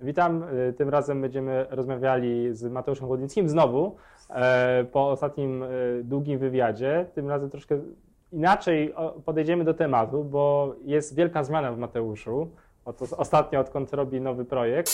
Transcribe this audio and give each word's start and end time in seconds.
Witam. 0.00 0.42
Y, 0.42 0.72
Tym 0.72 0.88
razem 0.88 1.20
będziemy 1.20 1.66
rozmawiali 1.70 2.54
z 2.54 2.64
Mateuszem 2.72 3.06
Chłodnickim 3.06 3.48
znowu 3.48 3.96
e, 4.30 4.84
po 4.92 5.10
ostatnim 5.10 5.62
e, 5.62 5.66
długim 6.02 6.38
wywiadzie. 6.38 7.06
Tym 7.14 7.28
razem 7.28 7.50
troszkę 7.50 7.78
inaczej 8.32 8.94
podejdziemy 9.24 9.64
do 9.64 9.74
tematu, 9.74 10.24
bo 10.24 10.74
jest 10.84 11.14
wielka 11.14 11.44
zmiana 11.44 11.72
w 11.72 11.78
Mateuszu. 11.78 12.48
Oto 12.84 13.06
ostatnio, 13.16 13.60
odkąd 13.60 13.92
robi 13.92 14.20
nowy 14.20 14.44
projekt. 14.44 14.90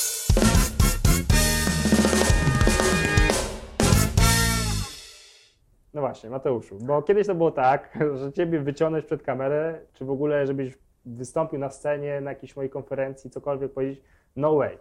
No 5.94 6.00
właśnie, 6.00 6.30
Mateuszu, 6.30 6.78
bo 6.80 7.02
kiedyś 7.02 7.26
to 7.26 7.34
było 7.34 7.50
tak, 7.50 7.98
że 8.18 8.32
ciebie 8.32 8.60
wyciągnąć 8.60 9.04
przed 9.04 9.22
kamerę, 9.22 9.80
czy 9.92 10.04
w 10.04 10.10
ogóle, 10.10 10.46
żebyś 10.46 10.78
wystąpił 11.06 11.58
na 11.58 11.70
scenie, 11.70 12.20
na 12.20 12.30
jakiejś 12.30 12.56
mojej 12.56 12.70
konferencji, 12.70 13.30
cokolwiek 13.30 13.72
powiedzieć, 13.72 14.04
no 14.36 14.54
way. 14.54 14.78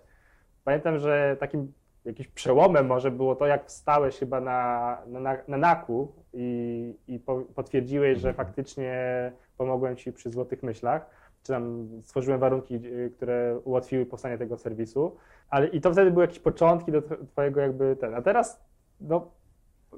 Pamiętam, 0.64 1.00
że 1.00 1.38
takim 1.39 1.73
jakimś 2.06 2.28
przełomem 2.28 2.86
może 2.86 3.11
było 3.11 3.36
to, 3.36 3.47
jak 3.47 3.65
wstałeś 3.65 4.19
chyba 4.19 4.42
na, 4.42 4.97
na, 5.07 5.20
na, 5.20 5.37
na 5.47 5.57
naku 5.57 6.11
i, 6.33 6.96
i 7.07 7.20
po, 7.20 7.42
potwierdziłeś, 7.56 8.20
że 8.20 8.33
faktycznie 8.33 9.32
pomogłem 9.57 9.96
ci 9.96 10.14
przy 10.14 10.29
Złotych 10.29 10.64
Myślach, 10.64 11.10
czy 11.43 11.51
tam 11.54 11.87
stworzyłem 12.01 12.39
warunki, 12.39 12.79
które 13.15 13.60
ułatwiły 13.64 14.06
powstanie 14.06 14.37
tego 14.37 14.57
serwisu, 14.57 15.15
ale 15.50 15.68
i 15.68 15.82
to 15.82 15.92
wtedy 15.92 16.11
były 16.11 16.23
jakieś 16.23 16.39
początki 16.39 16.92
do 16.92 17.01
tw- 17.01 17.28
twojego 17.28 17.61
jakby 17.61 17.95
ten, 17.95 18.15
a 18.15 18.21
teraz 18.21 18.64
no 19.01 19.32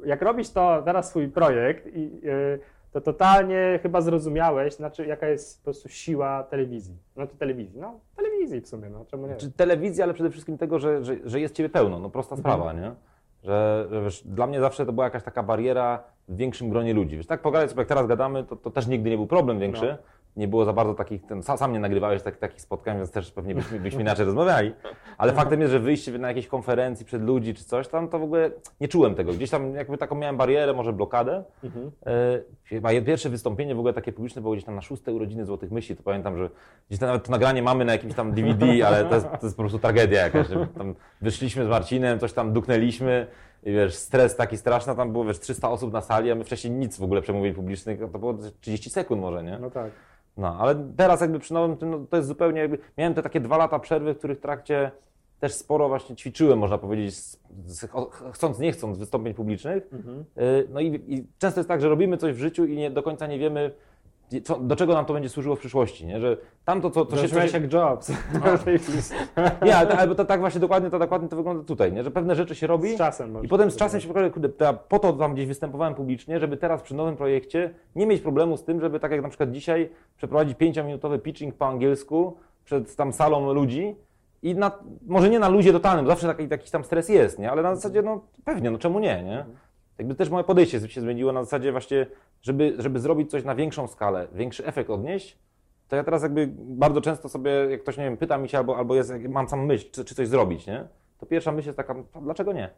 jak 0.05 0.22
robisz 0.22 0.50
to 0.50 0.81
teraz 0.86 1.09
swój 1.09 1.27
projekt 1.27 1.88
i 1.88 2.22
y, 2.27 2.59
to 2.95 3.02
totalnie 3.02 3.80
chyba 3.84 4.02
zrozumiałeś, 4.02 4.73
znaczy 4.73 5.05
jaka 5.05 5.27
jest 5.27 5.59
po 5.59 5.63
prostu 5.63 5.90
siła 5.90 6.44
telewizji. 6.44 6.98
No 7.16 7.27
to 7.27 7.36
telewizji, 7.36 7.80
no 7.80 7.99
telewizji 8.16 8.62
w 8.62 8.67
sumie, 8.67 8.90
no 8.90 9.05
czemu 9.05 9.27
nie? 9.27 9.36
Czy 9.36 9.52
telewizja, 9.52 10.03
ale 10.03 10.13
przede 10.13 10.30
wszystkim 10.30 10.58
tego, 10.58 10.80
że, 10.80 11.03
że, 11.03 11.16
że 11.26 11.39
jest 11.39 11.55
ciebie 11.55 11.70
pełno, 11.70 12.00
no 12.00 12.09
prosta 12.09 12.36
Mhm. 12.36 12.55
sprawa, 12.55 12.73
nie? 12.73 12.91
Że, 13.44 13.88
że 13.89 14.02
wiesz, 14.03 14.23
dla 14.28 14.47
mnie 14.47 14.59
zawsze 14.59 14.86
to 14.86 14.94
była 14.94 15.06
jakaś 15.06 15.23
taka 15.23 15.44
bariera 15.44 16.03
w 16.28 16.36
większym 16.36 16.69
gronie 16.69 16.94
ludzi. 16.94 17.17
Wiesz, 17.17 17.28
tak 17.28 17.42
pogadać 17.42 17.69
sobie, 17.69 17.81
jak 17.81 17.88
teraz 17.88 18.08
gadamy, 18.08 18.44
to, 18.44 18.56
to 18.56 18.72
też 18.72 18.88
nigdy 18.88 19.09
nie 19.09 19.17
był 19.17 19.28
problem 19.28 19.59
większy. 19.59 19.86
No. 19.86 19.97
Nie 20.38 20.47
było 20.47 20.66
za 20.66 20.73
bardzo 20.73 20.94
takich, 20.94 21.25
ten, 21.25 21.44
sam, 21.44 21.73
nie 21.73 21.80
nagrywałeś 21.80 22.22
tak, 22.22 22.38
takich 22.38 22.61
spotkań, 22.61 22.97
więc 22.97 23.11
też 23.11 23.31
pewnie 23.31 23.55
byśmy, 23.55 23.80
byśmy 23.80 24.02
inaczej 24.02 24.25
rozmawiali. 24.25 24.73
Ale 25.17 25.33
faktem 25.33 25.61
jest, 25.61 25.72
że 25.72 25.80
wyjście 25.80 26.17
na 26.17 26.28
jakiejś 26.28 26.47
konferencji 26.47 27.05
przed 27.05 27.22
ludzi 27.22 27.53
czy 27.53 27.64
coś 27.64 27.88
tam, 27.88 28.08
to 28.08 28.19
w 28.19 28.23
ogóle 28.23 28.52
nie 28.81 28.88
czułem 28.88 29.16
tego. 29.16 29.33
Gdzieś 29.33 29.50
tam 29.50 29.75
jakby 29.75 29.97
taką 29.97 30.16
miałem 30.16 30.38
barierę, 30.38 30.73
może 30.73 30.94
blokadę. 30.94 31.44
Mhm. 31.63 31.91
E, 32.06 32.56
Chyba 32.66 32.89
pierwsze 33.06 33.30
wystąpienie 33.30 33.75
w 33.75 33.80
ogóle 33.80 33.94
takie 33.94 34.13
publiczne 34.13 34.41
było 34.41 34.53
gdzieś 34.53 34.66
tam 34.66 34.75
na 34.75 34.81
szóste 34.81 35.13
urodziny 35.13 35.45
Złotych 35.45 35.72
Myśli, 35.72 35.95
to 35.95 36.03
pamiętam, 36.03 36.38
że 36.38 36.50
gdzieś 36.88 37.00
tam 37.00 37.08
nawet 37.08 37.23
to 37.23 37.31
nagranie 37.31 37.63
mamy 37.63 37.86
na 37.86 37.91
jakimś 37.91 38.13
tam 38.13 38.33
DVD, 38.33 38.88
ale 38.88 39.06
to 39.06 39.16
jest, 39.16 39.28
to 39.28 39.45
jest 39.47 39.58
po 39.58 39.63
prostu 39.63 39.80
tragedia 39.80 40.22
jakaś. 40.22 40.47
Tam 40.78 40.95
wyszliśmy 41.22 41.66
z 41.66 41.67
Marcinem, 41.67 42.19
coś 42.19 42.33
tam 42.33 42.53
duknęliśmy 42.53 43.28
i 43.63 43.72
wiesz, 43.72 43.95
stres 43.95 44.36
taki 44.36 44.58
straszny, 44.58 44.95
tam 44.95 45.11
było 45.11 45.25
wiesz 45.25 45.39
300 45.39 45.69
osób 45.69 45.94
na 45.94 46.02
sali, 46.02 46.31
a 46.31 46.36
my 46.36 46.44
wcześniej 46.44 46.73
nic 46.73 46.97
w 46.97 47.03
ogóle 47.03 47.22
przemówień 47.22 47.53
publicznych, 47.53 48.00
to 48.00 48.19
było 48.19 48.38
30 48.61 48.89
sekund 48.89 49.22
może, 49.22 49.44
nie? 49.44 49.58
No 49.59 49.72
tak. 49.72 49.91
No, 50.38 50.58
ale 50.59 50.91
teraz 50.97 51.22
jakby 51.22 51.39
przy 51.39 51.53
nowym 51.53 51.78
tym, 51.78 51.91
no, 51.91 52.00
to 52.09 52.17
jest 52.17 52.28
zupełnie 52.28 52.61
jakby, 52.61 52.78
miałem 52.97 53.14
te 53.14 53.23
takie 53.23 53.39
dwa 53.39 53.58
lata 53.58 53.80
przerwy, 53.80 54.14
w 54.14 54.17
których 54.17 54.39
trakcie 54.39 54.91
też 55.39 55.53
sporo 55.53 55.88
właśnie 55.88 56.16
ćwiczyłem, 56.16 56.59
można 56.59 56.78
powiedzieć, 56.78 57.16
chcąc, 58.33 58.59
nie 58.59 58.72
chcąc, 58.72 58.97
wystąpień 58.97 59.33
publicznych. 59.33 59.94
Mhm. 59.94 60.25
Y, 60.38 60.67
No 60.69 60.80
i, 60.80 60.88
i 61.08 61.28
często 61.38 61.59
jest 61.59 61.67
tak, 61.67 61.81
że 61.81 61.89
robimy 61.89 62.17
coś 62.17 62.33
w 62.33 62.38
życiu 62.38 62.66
i 62.66 62.75
nie, 62.75 62.91
do 62.91 63.03
końca 63.03 63.28
nie 63.28 63.39
wiemy, 63.39 63.72
co, 64.44 64.59
do 64.59 64.76
czego 64.76 64.94
nam 64.94 65.06
to 65.06 65.14
będzie 65.14 65.30
służyło 65.30 65.56
w 65.56 65.59
przyszłości, 65.59 66.06
nie? 66.06 66.20
Że 66.20 66.38
tamto, 66.66 66.90
co, 66.90 67.06
co 67.06 67.18
się... 67.18 67.28
Się 67.28 67.58
jak 67.58 67.73
Jobs. 67.73 68.12
nie, 69.66 69.76
ale, 69.78 69.98
ale 69.98 70.16
to 70.16 70.26
tak 70.26 70.40
właśnie 70.40 70.59
dokładnie 70.59 70.90
to, 70.90 71.00
dokładnie 71.00 71.30
to 71.30 71.36
wygląda 71.36 71.64
tutaj, 71.64 71.94
nie? 71.94 72.04
Że 72.04 72.12
pewne 72.12 72.36
rzeczy 72.36 72.56
się 72.56 72.68
robi 72.68 72.96
i 73.44 73.48
potem 73.48 73.72
z 73.72 73.76
czasem 73.76 74.02
się 74.02 74.08
pokaże, 74.08 74.31
kurde, 74.31 74.50
ja 74.59 74.73
po 74.73 75.00
to 75.00 75.14
tam 75.14 75.34
gdzieś 75.34 75.46
występowałem 75.46 75.96
publicznie, 75.96 76.40
żeby 76.40 76.58
teraz 76.58 76.81
przy 76.81 76.96
nowym 76.96 77.18
projekcie 77.18 77.73
nie 77.96 78.08
mieć 78.08 78.22
problemu 78.22 78.58
z 78.58 78.64
tym, 78.64 78.81
żeby 78.81 79.00
tak 79.00 79.12
jak 79.12 79.22
na 79.22 79.30
przykład 79.30 79.52
dzisiaj 79.52 79.90
przeprowadzić 80.18 80.58
pięciominutowy 80.58 81.19
pitching 81.19 81.56
po 81.56 81.68
angielsku 81.68 82.38
przed 82.66 82.96
tam 82.96 83.14
salą 83.14 83.53
ludzi 83.53 83.96
i 84.44 84.56
na, 84.56 84.72
może 85.08 85.30
nie 85.30 85.40
na 85.40 85.50
luzie 85.50 85.74
totalnym, 85.74 86.08
zawsze 86.08 86.28
taki, 86.28 86.47
jakiś 86.50 86.69
tam 86.69 86.84
stres 86.84 87.09
jest, 87.09 87.40
nie? 87.40 87.52
Ale 87.52 87.62
na 87.62 87.75
zasadzie, 87.75 88.02
no 88.02 88.22
pewnie, 88.44 88.72
no 88.72 88.78
czemu 88.78 89.00
nie, 89.00 89.24
nie? 89.24 89.46
Jakby 89.97 90.16
też 90.16 90.29
moje 90.29 90.44
podejście 90.44 90.89
się 90.89 91.01
zmieniło 91.01 91.31
na 91.31 91.44
zasadzie 91.44 91.72
właśnie, 91.72 92.07
żeby, 92.41 92.75
żeby 92.78 93.00
zrobić 93.00 93.31
coś 93.31 93.44
na 93.44 93.56
większą 93.56 93.88
skalę, 93.88 94.28
większy 94.33 94.66
efekt 94.66 94.89
odnieść, 94.89 95.38
to 95.88 95.95
ja 95.95 96.03
teraz 96.03 96.23
jakby 96.23 96.50
bardzo 96.57 97.01
często 97.01 97.29
sobie, 97.29 97.51
jak 97.51 97.81
ktoś, 97.81 97.97
nie 97.97 98.03
wiem, 98.03 98.17
pyta 98.17 98.38
mi 98.38 98.50
się 98.50 98.57
albo, 98.57 98.78
albo 98.78 98.95
jest, 98.95 99.13
mam 99.29 99.50
sam 99.50 99.66
myśl, 99.66 99.91
czy, 99.91 100.05
czy 100.05 100.16
coś 100.16 100.28
zrobić, 100.28 100.67
nie? 100.67 100.88
To 101.17 101.25
pierwsza 101.25 101.51
myśl 101.51 101.67
jest 101.67 101.78
taka, 101.78 101.95
"A 102.13 102.22
dlaczego 102.22 102.53
nie? 102.53 102.69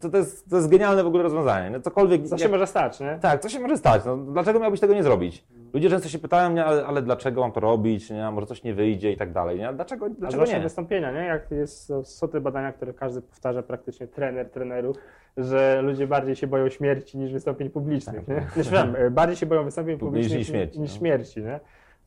To, 0.00 0.08
to, 0.10 0.16
jest, 0.16 0.50
to 0.50 0.56
jest 0.56 0.68
genialne 0.68 1.04
w 1.04 1.06
ogóle 1.06 1.22
rozwiązanie. 1.22 1.70
nie? 1.70 1.80
Cokolwiek. 1.80 2.26
Co 2.26 2.38
się 2.38 2.42
jak- 2.42 2.52
może 2.52 2.66
stać, 2.66 3.00
nie? 3.00 3.18
Tak, 3.22 3.40
co 3.42 3.48
się 3.48 3.60
może 3.60 3.76
stać? 3.76 4.04
No, 4.04 4.16
dlaczego 4.16 4.60
miałbyś 4.60 4.80
tego 4.80 4.94
nie 4.94 5.02
zrobić? 5.02 5.44
Ludzie 5.74 5.90
często 5.90 6.08
się 6.08 6.18
pytają 6.18 6.50
mnie, 6.50 6.64
ale, 6.64 6.86
ale 6.86 7.02
dlaczego 7.02 7.40
mam 7.40 7.52
to 7.52 7.60
robić? 7.60 8.10
Nie? 8.10 8.30
Może 8.30 8.46
coś 8.46 8.62
nie 8.62 8.74
wyjdzie 8.74 9.12
i 9.12 9.16
tak 9.16 9.32
dalej. 9.32 9.58
Nie? 9.58 9.72
Dlaczego, 9.72 10.10
dlaczego 10.10 10.44
nie? 10.44 10.60
wystąpienia, 10.60 11.12
nie? 11.12 11.24
Jak 11.24 11.50
jest, 11.50 11.92
są 12.04 12.28
te 12.28 12.40
badania, 12.40 12.72
które 12.72 12.94
każdy 12.94 13.22
powtarza, 13.22 13.62
praktycznie 13.62 14.06
trener 14.06 14.50
trenerów, 14.50 14.96
że 15.36 15.82
ludzie 15.82 16.06
bardziej 16.06 16.36
się 16.36 16.46
boją 16.46 16.68
śmierci 16.68 17.18
niż 17.18 17.32
wystąpień 17.32 17.70
publicznych, 17.70 18.28
nie? 18.28 18.46
Znaczy, 18.54 18.70
wiem, 18.70 18.96
e, 18.98 19.10
bardziej 19.10 19.36
się 19.36 19.46
boją 19.46 19.64
wystąpień 19.64 19.98
Publicznych 19.98 20.30
publicznych 20.32 20.38
niż 20.38 20.48
śmierci, 20.48 20.80
niż 20.80 20.90
no. 20.92 20.98
śmierci, 20.98 21.42
nie? 21.42 21.60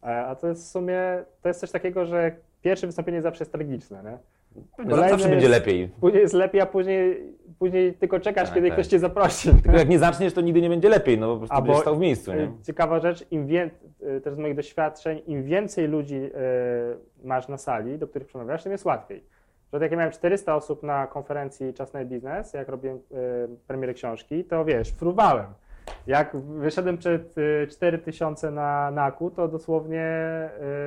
E, 0.04 0.26
A 0.26 0.36
to 0.36 0.48
jest 0.48 0.64
w 0.64 0.68
sumie, 0.72 1.24
to 1.42 1.48
jest 1.48 1.60
coś 1.60 1.72
takiego, 1.72 2.06
że 2.06 2.36
pierwsze 2.62 2.88
wystąpienie 2.88 3.22
zawsze 3.22 3.42
jest 3.44 3.52
tragiczne, 3.52 4.04
nie? 4.04 4.18
Kolejne 4.78 5.10
Zawsze 5.10 5.30
będzie 5.30 5.50
lepiej. 5.50 5.88
Później 6.02 6.22
jest 6.22 6.34
lepiej, 6.34 6.62
a 6.62 6.66
później, 6.66 7.34
później 7.60 7.94
tylko 7.94 8.20
czekasz, 8.20 8.48
Tak, 8.48 8.56
kiedy 8.56 8.68
tak. 8.68 8.76
ktoś 8.76 8.88
cię 8.88 9.00
zaprosi. 9.00 9.50
Tylko 9.64 9.78
jak 9.84 9.90
nie 9.90 10.00
zaczniesz, 10.00 10.34
to 10.34 10.42
nigdy 10.42 10.62
nie 10.62 10.70
będzie 10.70 10.90
lepiej, 10.90 11.18
no 11.20 11.34
po 11.34 11.38
prostu 11.38 11.56
Albo- 11.56 11.66
będziesz 11.66 11.82
stał 11.82 11.96
w 11.96 12.00
miejscu, 12.00 12.34
nie? 12.34 12.42
Y, 12.44 12.52
Ciekawa 12.66 13.00
rzecz, 13.00 13.26
im 13.32 13.48
wię... 13.48 13.70
y, 14.18 14.22
też 14.22 14.34
z 14.34 14.38
moich 14.38 14.56
doświadczeń, 14.56 15.22
im 15.28 15.44
więcej 15.44 15.88
ludzi 15.88 16.16
y, 16.16 16.30
masz 17.24 17.48
na 17.48 17.58
sali, 17.58 17.98
do 17.98 18.08
których 18.08 18.28
przemawiasz, 18.28 18.64
tym 18.64 18.72
jest 18.72 18.86
łatwiej. 18.86 19.24
Że 19.74 19.80
jak 19.80 19.92
ja 19.92 19.98
miałem 19.98 20.12
400 20.14 20.56
osób 20.56 20.84
na 20.84 21.08
konferencji 21.08 21.74
Czas 21.74 21.94
na 21.94 22.06
biznes, 22.06 22.54
jak 22.54 22.68
robiłem 22.70 22.98
y, 22.98 23.00
premierę 23.68 23.94
książki, 23.94 24.44
to 24.44 24.66
wiesz, 24.66 24.90
fruwałem. 24.92 25.46
Jak 26.08 26.38
wyszedłem 26.38 26.98
przed 26.98 27.38
y, 27.38 27.68
4000 27.72 28.52
na 28.52 28.92
NAKU, 28.92 29.32
to 29.32 29.48
dosłownie 29.48 30.06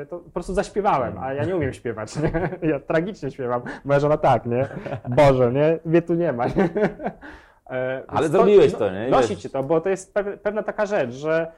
y, 0.03 0.07
to 0.07 0.19
po 0.19 0.31
prostu 0.31 0.55
zaśpiewałem, 0.55 1.19
a 1.19 1.33
ja 1.33 1.45
nie 1.45 1.57
umiem 1.57 1.73
śpiewać, 1.73 2.17
nie? 2.17 2.31
Ja 2.71 2.81
tragicznie 2.81 3.31
śpiewam. 3.31 3.62
Moja 3.84 4.01
żona 4.01 4.17
tak, 4.17 4.47
nie? 4.47 4.67
Boże, 5.09 5.53
nie? 5.53 5.79
Mnie 5.84 6.03
tu 6.03 6.15
nie 6.15 6.33
ma, 6.33 6.47
nie? 6.47 6.69
E, 7.71 8.03
Ale 8.09 8.21
więc 8.21 8.33
zrobiłeś 8.33 8.75
to, 8.75 8.91
nie? 8.91 9.09
I 9.09 9.11
Nosi 9.11 9.29
wiesz- 9.29 9.39
cię 9.43 9.49
to, 9.51 9.62
bo 9.62 9.81
to 9.81 9.89
jest 9.89 10.15
pew- 10.15 10.39
pewna 10.39 10.62
taka 10.62 10.87
rzecz, 10.87 11.11
że 11.11 11.53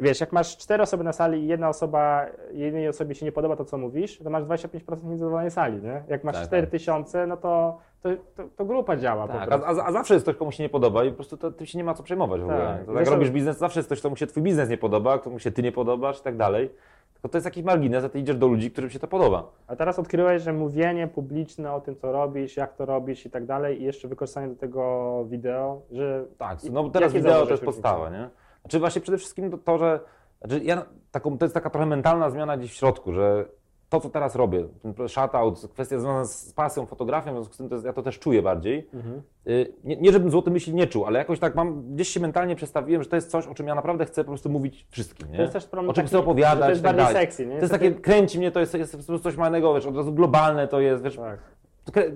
wiesz, 0.00 0.20
jak 0.20 0.32
masz 0.32 0.56
cztery 0.56 0.82
osoby 0.82 1.04
na 1.04 1.12
sali 1.12 1.40
i 1.42 1.46
jedna 1.46 1.68
osoba, 1.68 2.26
jednej 2.52 2.88
osobie 2.88 3.14
się 3.14 3.26
nie 3.26 3.32
podoba 3.32 3.56
to, 3.56 3.64
co 3.64 3.78
mówisz, 3.78 4.18
to 4.18 4.30
masz 4.30 4.44
25% 4.44 5.04
niezadowolonej 5.04 5.50
sali, 5.50 5.82
nie? 5.82 6.02
Jak 6.08 6.24
masz 6.24 6.34
Tak, 6.36 6.44
4000, 6.44 7.26
no 7.26 7.36
to, 7.36 7.78
to, 8.02 8.08
to, 8.36 8.42
to 8.56 8.64
grupa 8.64 8.96
działa 8.96 9.26
po 9.26 9.32
Tak, 9.32 9.48
prostu. 9.48 9.66
a, 9.66 9.68
a, 9.82 9.86
a 9.86 9.92
zawsze 9.92 10.14
jest 10.14 10.24
ktoś, 10.24 10.36
komu 10.36 10.52
się 10.52 10.62
nie 10.62 10.68
podoba 10.68 11.04
i 11.04 11.10
po 11.10 11.14
prostu 11.16 11.36
to, 11.36 11.50
tym 11.50 11.66
się 11.66 11.78
nie 11.78 11.84
ma 11.84 11.94
co 11.94 12.02
przejmować 12.02 12.40
w 12.40 12.44
ogóle. 12.44 12.58
Tak. 12.58 12.76
To 12.86 12.90
jak 12.92 12.96
Zresztą- 12.96 13.14
robisz 13.14 13.30
biznes, 13.30 13.58
zawsze 13.58 13.78
jest 13.78 13.88
ktoś, 13.88 14.00
komu 14.00 14.16
się 14.16 14.26
twój 14.26 14.42
biznes 14.42 14.68
nie 14.68 14.78
podoba, 14.78 15.18
komu 15.18 15.38
się 15.38 15.50
ty 15.50 15.62
nie 15.62 15.72
podobasz 15.72 16.20
i 16.20 16.22
tak 16.22 16.36
dalej. 16.36 16.70
Tylko 17.14 17.28
to 17.28 17.36
jest 17.38 17.44
jakiś 17.44 17.64
margines, 17.64 18.04
a 18.04 18.08
ty 18.08 18.18
idziesz 18.18 18.36
do 18.36 18.46
ludzi, 18.46 18.70
którym 18.70 18.90
się 18.90 18.98
to 18.98 19.08
podoba. 19.08 19.50
A 19.66 19.76
teraz 19.76 19.98
odkryłeś, 19.98 20.42
że 20.42 20.52
mówienie 20.52 21.08
publiczne 21.08 21.72
o 21.72 21.80
tym, 21.80 21.96
co 21.96 22.12
robisz, 22.12 22.56
jak 22.56 22.74
to 22.74 22.86
robisz 22.86 23.26
i 23.26 23.30
tak 23.30 23.46
dalej 23.46 23.80
i 23.80 23.84
jeszcze 23.84 24.08
wykorzystanie 24.08 24.48
do 24.48 24.56
tego 24.56 25.24
wideo, 25.28 25.80
że 25.92 26.24
Tak, 26.38 26.58
no 26.72 26.82
bo 26.82 26.90
teraz 26.90 27.12
wideo 27.12 27.44
to 27.46 27.50
jest 27.50 27.64
podstawa, 27.64 28.10
nie? 28.10 28.28
Znaczy 28.62 28.78
właśnie 28.78 29.02
przede 29.02 29.18
wszystkim 29.18 29.50
to, 29.50 29.58
to 29.58 29.78
że 29.78 30.00
znaczy 30.44 30.64
ja, 30.64 30.84
taką, 31.10 31.38
to 31.38 31.44
jest 31.44 31.54
taka 31.54 31.70
trochę 31.70 31.86
mentalna 31.86 32.30
zmiana 32.30 32.56
gdzieś 32.56 32.72
w 32.72 32.74
środku, 32.74 33.12
że 33.12 33.44
to, 33.88 34.00
co 34.00 34.10
teraz 34.10 34.36
robię, 34.36 34.64
ten 34.82 35.08
shutout, 35.08 35.68
kwestia 35.72 35.98
związana 35.98 36.24
z 36.24 36.52
pasją, 36.52 36.86
fotografią, 36.86 37.30
w 37.30 37.34
związku 37.34 37.54
z 37.54 37.56
tym 37.56 37.68
to 37.68 37.74
jest, 37.74 37.86
ja 37.86 37.92
to 37.92 38.02
też 38.02 38.18
czuję 38.18 38.42
bardziej. 38.42 38.88
Mhm. 38.94 39.22
Y, 39.46 39.72
Nie, 39.84 39.96
nie 39.96 40.12
żebym 40.12 40.30
złoty 40.30 40.50
myśli 40.50 40.74
nie 40.74 40.86
czuł, 40.86 41.06
ale 41.06 41.18
jakoś 41.18 41.38
tak 41.38 41.54
mam, 41.54 41.94
gdzieś 41.94 42.08
się 42.08 42.20
mentalnie 42.20 42.56
przestawiłem, 42.56 43.02
że 43.02 43.08
to 43.08 43.16
jest 43.16 43.30
coś, 43.30 43.46
o 43.46 43.54
czym 43.54 43.66
ja 43.66 43.74
naprawdę 43.74 44.04
chcę 44.04 44.24
po 44.24 44.28
prostu 44.28 44.50
mówić 44.50 44.86
wszystkim, 44.90 45.30
nie? 45.30 45.36
to 45.36 45.42
jest 45.42 45.52
też 45.52 45.66
problem 45.66 45.90
o 45.90 45.92
czym 45.92 46.04
taki, 46.04 46.08
chcę 46.08 46.18
opowiadać 46.18 46.64
to 46.64 46.70
jest 46.70 46.82
tak 46.82 46.96
bardziej 46.96 47.14
sexy, 47.14 47.46
nie? 47.46 47.54
To 47.54 47.60
jest 47.60 47.72
takie, 47.72 47.92
kręci 47.92 48.38
mnie, 48.38 48.50
to 48.50 48.60
jest, 48.60 48.74
jest 48.74 48.92
po 48.92 48.96
prostu 48.96 49.18
coś 49.18 49.34
fajnego, 49.34 49.74
wiesz, 49.74 49.86
od 49.86 49.96
razu 49.96 50.12
globalne 50.12 50.68
to 50.68 50.80
jest, 50.80 51.04
wiesz, 51.04 51.16
Tak. 51.16 51.38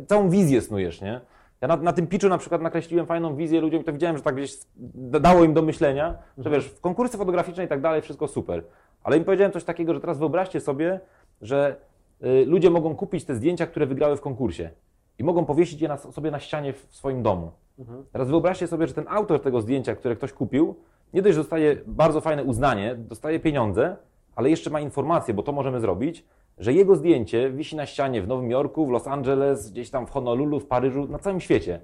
Całą 0.07 0.31
wizję 0.31 0.61
snujesz, 0.61 1.01
nie? 1.01 1.21
Ja 1.61 1.69
na, 1.69 1.77
na 1.77 1.93
tym 1.93 2.07
pitchu 2.07 2.29
na 2.29 2.39
przykład 2.39 2.63
nakreśliłem 2.63 3.07
fajną 3.07 3.37
wizję 3.37 3.61
ludziom 3.61 3.81
i 3.81 3.85
to 3.85 3.93
widziałem, 3.93 4.17
że 4.17 4.23
tak 4.23 4.35
gdzieś 4.35 4.59
da- 4.77 5.21
dało 5.21 5.45
im 5.45 5.55
do 5.55 5.63
myślenia, 5.63 6.15
że 6.39 6.51
wiesz, 6.51 6.69
w 6.69 6.81
konkursy 6.81 7.19
fotograficzne 7.19 7.65
i 7.65 7.69
tak 7.69 7.81
dalej 7.81 8.03
wszystko 8.03 8.29
super. 8.29 8.63
Ale 9.03 9.17
im 9.17 9.25
powiedziałem 9.25 9.53
coś 9.53 9.65
takiego, 9.65 9.95
że 9.95 10.01
teraz 10.01 10.19
wyobraźcie 10.19 10.61
sobie, 10.61 11.01
że 11.43 11.77
y, 12.25 12.45
ludzie 12.47 12.71
mogą 12.71 12.97
kupić 12.97 13.25
te 13.25 13.35
zdjęcia, 13.35 13.67
które 13.67 13.87
wygrały 13.87 14.17
w 14.17 14.21
konkursie 14.21 14.71
i 15.19 15.25
mogą 15.25 15.45
powiesić 15.45 15.81
je 15.81 15.89
na, 15.89 15.97
sobie 15.97 16.31
na 16.31 16.39
ścianie 16.39 16.73
w 16.73 16.87
swoim 16.91 17.23
domu. 17.23 17.51
Mhm. 17.79 18.05
Teraz 18.13 18.29
wyobraźcie 18.29 18.67
sobie, 18.67 18.87
że 18.87 18.95
ten 18.95 19.05
autor 19.09 19.41
tego 19.41 19.61
zdjęcia, 19.61 19.97
które 19.97 20.17
ktoś 20.17 20.33
kupił, 20.33 20.75
nie 21.15 21.23
dość, 21.23 21.35
że 21.35 21.41
dostaje 21.41 21.77
bardzo 21.87 22.21
fajne 22.21 22.45
uznanie, 22.45 22.95
dostaje 22.95 23.41
pieniądze, 23.41 23.97
ale 24.37 24.51
jeszcze 24.51 24.71
ma 24.71 24.81
informacje, 24.81 25.35
bo 25.35 25.43
to 25.43 25.53
możemy 25.53 25.81
zrobić, 25.81 26.25
że 26.59 26.73
jego 26.73 26.97
zdjęcie 26.97 27.51
wisi 27.51 27.77
na 27.77 27.87
ścianie 27.87 28.23
w 28.23 28.29
Nowym 28.29 28.51
Jorku, 28.51 28.87
w 28.87 28.91
Los 28.91 29.07
Angeles, 29.07 29.71
gdzieś 29.71 29.91
tam 29.91 30.07
w 30.07 30.11
Honolulu, 30.11 30.61
w 30.61 30.67
Paryżu, 30.67 31.07
na 31.09 31.19
całym 31.19 31.41
świecie. 31.41 31.81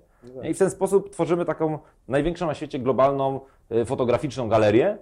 I 0.50 0.54
w 0.54 0.58
ten 0.58 0.70
sposób 0.70 1.10
tworzymy 1.10 1.44
taką 1.44 1.78
największą 2.08 2.46
na 2.46 2.54
świecie 2.54 2.78
globalną 2.78 3.40
y, 3.72 3.84
fotograficzną 3.84 4.48
galerię. 4.48 4.98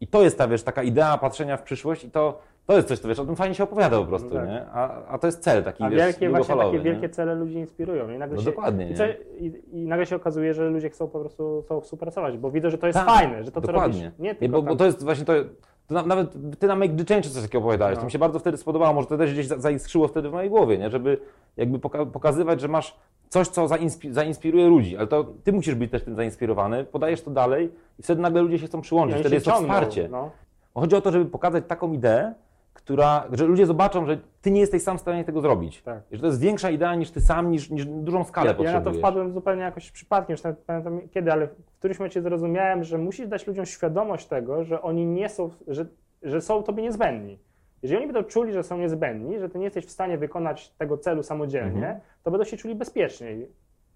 I 0.00 0.06
to 0.06 0.22
jest 0.22 0.38
ta, 0.38 0.48
wiesz, 0.48 0.62
taka 0.62 0.82
idea 0.82 1.18
patrzenia 1.18 1.56
w 1.56 1.62
przyszłość 1.62 2.04
i 2.04 2.10
to, 2.10 2.38
to 2.66 2.76
jest 2.76 2.88
coś, 2.88 2.98
co 2.98 3.08
wiesz, 3.08 3.18
o 3.18 3.24
tym 3.24 3.36
fajnie 3.36 3.54
się 3.54 3.64
opowiada 3.64 3.98
po 3.98 4.04
prostu, 4.06 4.28
No 4.28 4.34
tak. 4.34 4.48
nie? 4.48 4.66
A, 4.72 5.04
a 5.06 5.18
to 5.18 5.26
jest 5.26 5.42
cel 5.42 5.64
taki, 5.64 5.84
A 5.84 5.90
wiesz, 5.90 5.98
wielkie, 6.00 6.30
właśnie 6.30 6.56
takie 6.56 6.80
wielkie 6.80 7.02
nie? 7.02 7.08
cele 7.08 7.34
ludzi 7.34 7.54
inspirują. 7.54 8.10
I 8.10 8.18
nagle 8.18 8.36
No 8.36 8.42
się, 8.42 8.50
dokładnie, 8.50 8.90
I, 8.90 8.94
co, 8.94 9.04
i, 9.38 9.52
I 9.72 9.86
nagle 9.86 10.06
się 10.06 10.16
okazuje, 10.16 10.54
że 10.54 10.68
ludzie 10.68 10.90
chcą 10.90 11.08
po 11.08 11.20
prostu 11.20 11.62
chcą 11.66 11.80
współpracować, 11.80 12.38
bo 12.38 12.50
widzą, 12.50 12.70
że 12.70 12.78
to 12.78 12.86
jest 12.86 12.98
Tak, 12.98 13.08
fajne, 13.08 13.44
że 13.44 13.50
to 13.52 13.60
co 13.60 13.66
Dokładnie. 13.66 14.04
robisz, 14.04 14.18
nie 14.18 14.34
tylko 14.34 14.62
bo, 14.62 14.68
bo 14.68 14.76
to 14.76 14.86
jest 14.86 15.04
właśnie 15.04 15.24
to, 15.24 15.32
to 15.90 15.94
na, 15.94 16.02
nawet 16.06 16.32
ty 16.58 16.66
na 16.66 16.76
Make 16.76 16.96
the 16.96 17.04
Change 17.14 17.28
coś 17.30 17.42
takiego 17.42 17.58
opowiadałeś, 17.58 17.94
No. 17.94 18.00
to 18.00 18.04
mi 18.06 18.12
się 18.12 18.18
bardzo 18.18 18.38
wtedy 18.38 18.56
spodobało, 18.56 18.94
może 18.94 19.06
to 19.08 19.18
też 19.18 19.32
gdzieś 19.32 19.46
za- 19.46 19.58
zaiskrzyło 19.58 20.08
wtedy 20.08 20.28
w 20.28 20.32
mojej 20.32 20.50
głowie, 20.50 20.78
nie? 20.78 20.90
żeby 20.90 21.18
jakby 21.56 21.78
poka 21.78 22.06
pokazywać, 22.06 22.60
że 22.60 22.68
masz 22.68 22.96
coś, 23.28 23.48
co 23.48 23.68
zainspi 23.68 24.12
zainspiruje 24.12 24.66
ludzi, 24.68 24.96
ale 24.96 25.06
to 25.06 25.24
ty 25.44 25.52
musisz 25.52 25.74
być 25.74 25.90
też 25.90 26.02
tym 26.04 26.14
zainspirowany, 26.14 26.84
podajesz 26.84 27.22
to 27.22 27.30
dalej 27.30 27.70
i 27.98 28.02
wtedy 28.02 28.22
nagle 28.22 28.42
ludzie 28.42 28.58
się 28.58 28.66
chcą 28.66 28.80
przyłączyć, 28.80 29.14
oni 29.14 29.22
wtedy 29.22 29.36
jest 29.36 29.46
to 29.46 29.52
wsparcie. 29.60 30.08
No. 30.10 30.30
Bo 30.74 30.80
Chodzi 30.80 30.96
o 30.96 31.00
to, 31.00 31.12
żeby 31.12 31.24
pokazać 31.24 31.64
taką 31.68 31.92
ideę, 31.92 32.34
która, 32.72 33.24
że 33.32 33.44
ludzie 33.46 33.66
zobaczą, 33.66 34.06
że 34.06 34.18
ty 34.42 34.50
nie 34.50 34.60
jesteś 34.60 34.82
sam 34.82 34.98
w 34.98 35.00
stanie 35.00 35.24
tego 35.24 35.40
zrobić. 35.40 35.82
Tak. 35.82 36.02
Że 36.12 36.20
to 36.20 36.26
jest 36.26 36.40
większa 36.40 36.70
idea 36.70 36.94
niż 36.94 37.10
ty 37.10 37.20
sam, 37.20 37.50
niż, 37.50 37.70
niż 37.70 37.86
dużą 37.86 38.24
skalę 38.24 38.46
Ja, 38.46 38.52
ja 38.52 38.56
na 38.58 38.62
to 38.62 38.74
potrzebujesz. 38.74 38.98
wpadłem 38.98 39.32
zupełnie 39.32 39.62
jakoś 39.62 39.90
przypadkiem, 39.90 40.32
już 40.34 40.42
nawet 40.42 40.58
pamiętam 40.60 41.00
kiedy, 41.10 41.32
ale 41.32 41.46
w 41.46 41.78
którymś 41.78 41.98
momencie 41.98 42.22
zrozumiałem, 42.22 42.84
że 42.84 42.98
musisz 42.98 43.28
dać 43.28 43.46
ludziom 43.46 43.66
świadomość 43.66 44.26
tego, 44.26 44.64
że 44.64 44.82
oni 44.82 45.06
nie 45.06 45.28
są, 45.28 45.50
że, 45.68 45.86
że 46.22 46.40
są 46.40 46.62
tobie 46.62 46.82
niezbędni. 46.82 47.38
Jeżeli 47.82 48.02
oni 48.04 48.12
będą 48.12 48.28
czuli, 48.28 48.52
że 48.52 48.62
są 48.62 48.78
niezbędni, 48.78 49.38
że 49.38 49.48
ty 49.48 49.58
nie 49.58 49.64
jesteś 49.64 49.86
w 49.86 49.90
stanie 49.90 50.18
wykonać 50.18 50.68
tego 50.70 50.98
celu 50.98 51.22
samodzielnie, 51.22 51.76
Mhm. 51.88 52.00
to 52.22 52.30
będą 52.30 52.44
się 52.44 52.56
czuli 52.56 52.74
bezpieczniej 52.74 53.48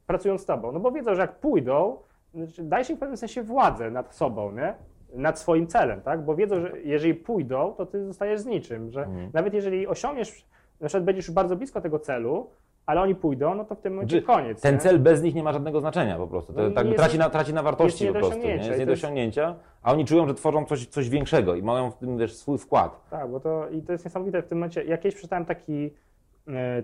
pracując 0.07 0.41
z 0.43 0.45
tobą. 0.45 0.73
No 0.73 0.81
bo 0.81 0.93
wiedzą, 0.93 1.15
że 1.15 1.21
jak 1.21 1.39
pójdą, 1.39 1.97
znaczy 2.35 2.63
dajesz 2.63 2.91
im 2.91 2.97
w 2.97 3.01
pewnym 3.01 3.17
sensie 3.17 3.43
władzę 3.43 3.91
nad 3.91 4.15
sobą, 4.15 4.53
nie? 4.53 4.75
Nad 5.15 5.39
swoim 5.39 5.67
celem, 5.67 6.01
tak? 6.01 6.25
Bo 6.25 6.35
wiedzą, 6.35 6.61
że 6.61 6.73
jeżeli 6.85 7.15
pójdą, 7.15 7.75
to 7.77 7.87
ty 7.87 8.05
zostajesz 8.07 8.41
z 8.41 8.47
niczym, 8.47 8.91
że 8.91 9.03
Mhm. 9.05 9.31
nawet 9.33 9.55
jeżeli 9.55 9.87
osiągniesz, 9.87 10.45
na 10.81 10.89
przykład 10.89 11.05
będziesz 11.05 11.27
już 11.27 11.35
bardzo 11.35 11.57
blisko 11.57 11.81
tego 11.81 11.99
celu, 11.99 12.51
ale 12.87 13.01
oni 13.01 13.15
pójdą, 13.15 13.55
no 13.55 13.65
to 13.65 13.75
w 13.75 13.81
tym 13.81 13.93
momencie 13.95 14.21
Znaczy, 14.21 14.27
koniec. 14.27 14.61
Ten 14.61 14.75
nie? 14.75 14.81
cel 14.81 14.99
bez 14.99 15.23
nich 15.23 15.35
nie 15.35 15.43
ma 15.43 15.53
żadnego 15.53 15.81
znaczenia 15.81 16.17
po 16.17 16.27
prostu. 16.27 16.53
To 16.53 16.63
No 16.63 16.71
tak 16.71 16.87
jest- 16.87 16.99
traci, 16.99 17.19
na, 17.19 17.31
traci 17.31 17.55
na 17.55 17.63
wartości 17.63 18.07
po 18.07 18.13
prostu. 18.13 18.39
Nie? 18.39 18.57
Jest 18.57 18.79
nie 18.79 18.87
do 18.87 18.93
osiągnięcia, 18.93 19.55
a 19.83 19.93
oni 19.93 20.05
czują, 20.05 20.29
że 20.29 20.35
tworzą 20.35 20.65
coś, 20.65 20.87
coś 20.87 21.09
większego 21.09 21.55
i 21.55 21.63
mają 21.63 21.91
w 21.91 21.97
tym 21.97 22.19
wiesz, 22.19 22.35
swój 22.37 22.59
wkład. 22.59 23.09
Tak, 23.11 23.31
bo 23.31 23.41
to 23.41 23.69
i 23.69 23.83
to 23.83 23.93
jest 23.93 24.05
niesamowite 24.05 24.43
w 24.43 24.47
tym 24.47 24.59
momencie. 24.59 24.85
Ja 24.85 24.97
kiedyś 24.99 25.15
przeczytałem 25.15 25.45
taki, 25.45 25.91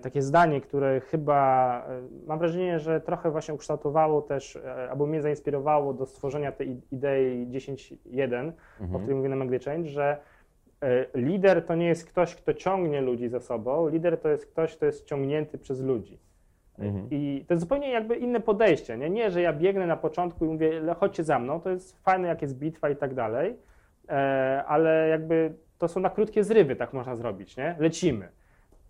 takie 0.01 0.21
zdanie, 0.21 0.61
które 0.61 0.99
chyba 0.99 1.83
e, 1.89 2.01
mam 2.27 2.39
wrażenie, 2.39 2.79
że 2.79 3.01
trochę 3.01 3.31
właśnie 3.31 3.53
ukształtowało 3.53 4.21
też, 4.21 4.55
e, 4.55 4.89
albo 4.91 5.05
mnie 5.05 5.21
zainspirowało 5.21 5.93
do 5.93 6.05
stworzenia 6.05 6.51
tej 6.51 6.81
idei 6.91 7.47
10.1, 7.47 8.51
o 8.79 8.83
Mhm. 8.83 8.99
której 9.01 9.15
mówię 9.17 9.29
na 9.29 9.35
Magdy 9.35 9.59
Change, 9.59 9.89
że 9.89 10.17
e, 10.81 11.05
lider 11.15 11.65
to 11.65 11.75
nie 11.75 11.87
jest 11.87 12.05
ktoś, 12.09 12.35
kto 12.35 12.53
ciągnie 12.53 13.01
ludzi 13.01 13.29
za 13.29 13.39
sobą, 13.39 13.87
lider 13.87 14.17
to 14.19 14.29
jest 14.29 14.45
ktoś, 14.45 14.75
kto 14.75 14.85
jest 14.85 15.05
ciągnięty 15.05 15.57
przez 15.57 15.81
ludzi. 15.81 16.19
Mhm. 16.79 17.07
I 17.11 17.45
to 17.47 17.53
jest 17.53 17.61
zupełnie 17.61 17.91
jakby 17.91 18.15
inne 18.15 18.39
podejście, 18.39 18.97
nie? 18.97 19.09
nie, 19.09 19.31
że 19.31 19.41
ja 19.41 19.53
biegnę 19.53 19.87
na 19.87 19.97
początku 19.97 20.45
i 20.45 20.47
mówię, 20.47 20.79
"Le- 20.79 20.93
chodźcie 20.93 21.23
za 21.23 21.39
mną, 21.39 21.61
to 21.61 21.69
jest 21.69 22.03
fajne, 22.03 22.27
jak 22.27 22.41
jest 22.41 22.57
bitwa 22.59 22.89
i 22.89 22.95
tak 22.95 23.13
dalej, 23.13 23.55
e, 24.09 24.63
ale 24.67 25.07
jakby 25.07 25.53
to 25.77 25.87
są 25.87 25.99
na 25.99 26.09
krótkie 26.09 26.43
zrywy, 26.43 26.75
tak 26.75 26.93
można 26.93 27.15
zrobić, 27.15 27.57
nie? 27.57 27.75
Lecimy. 27.79 28.27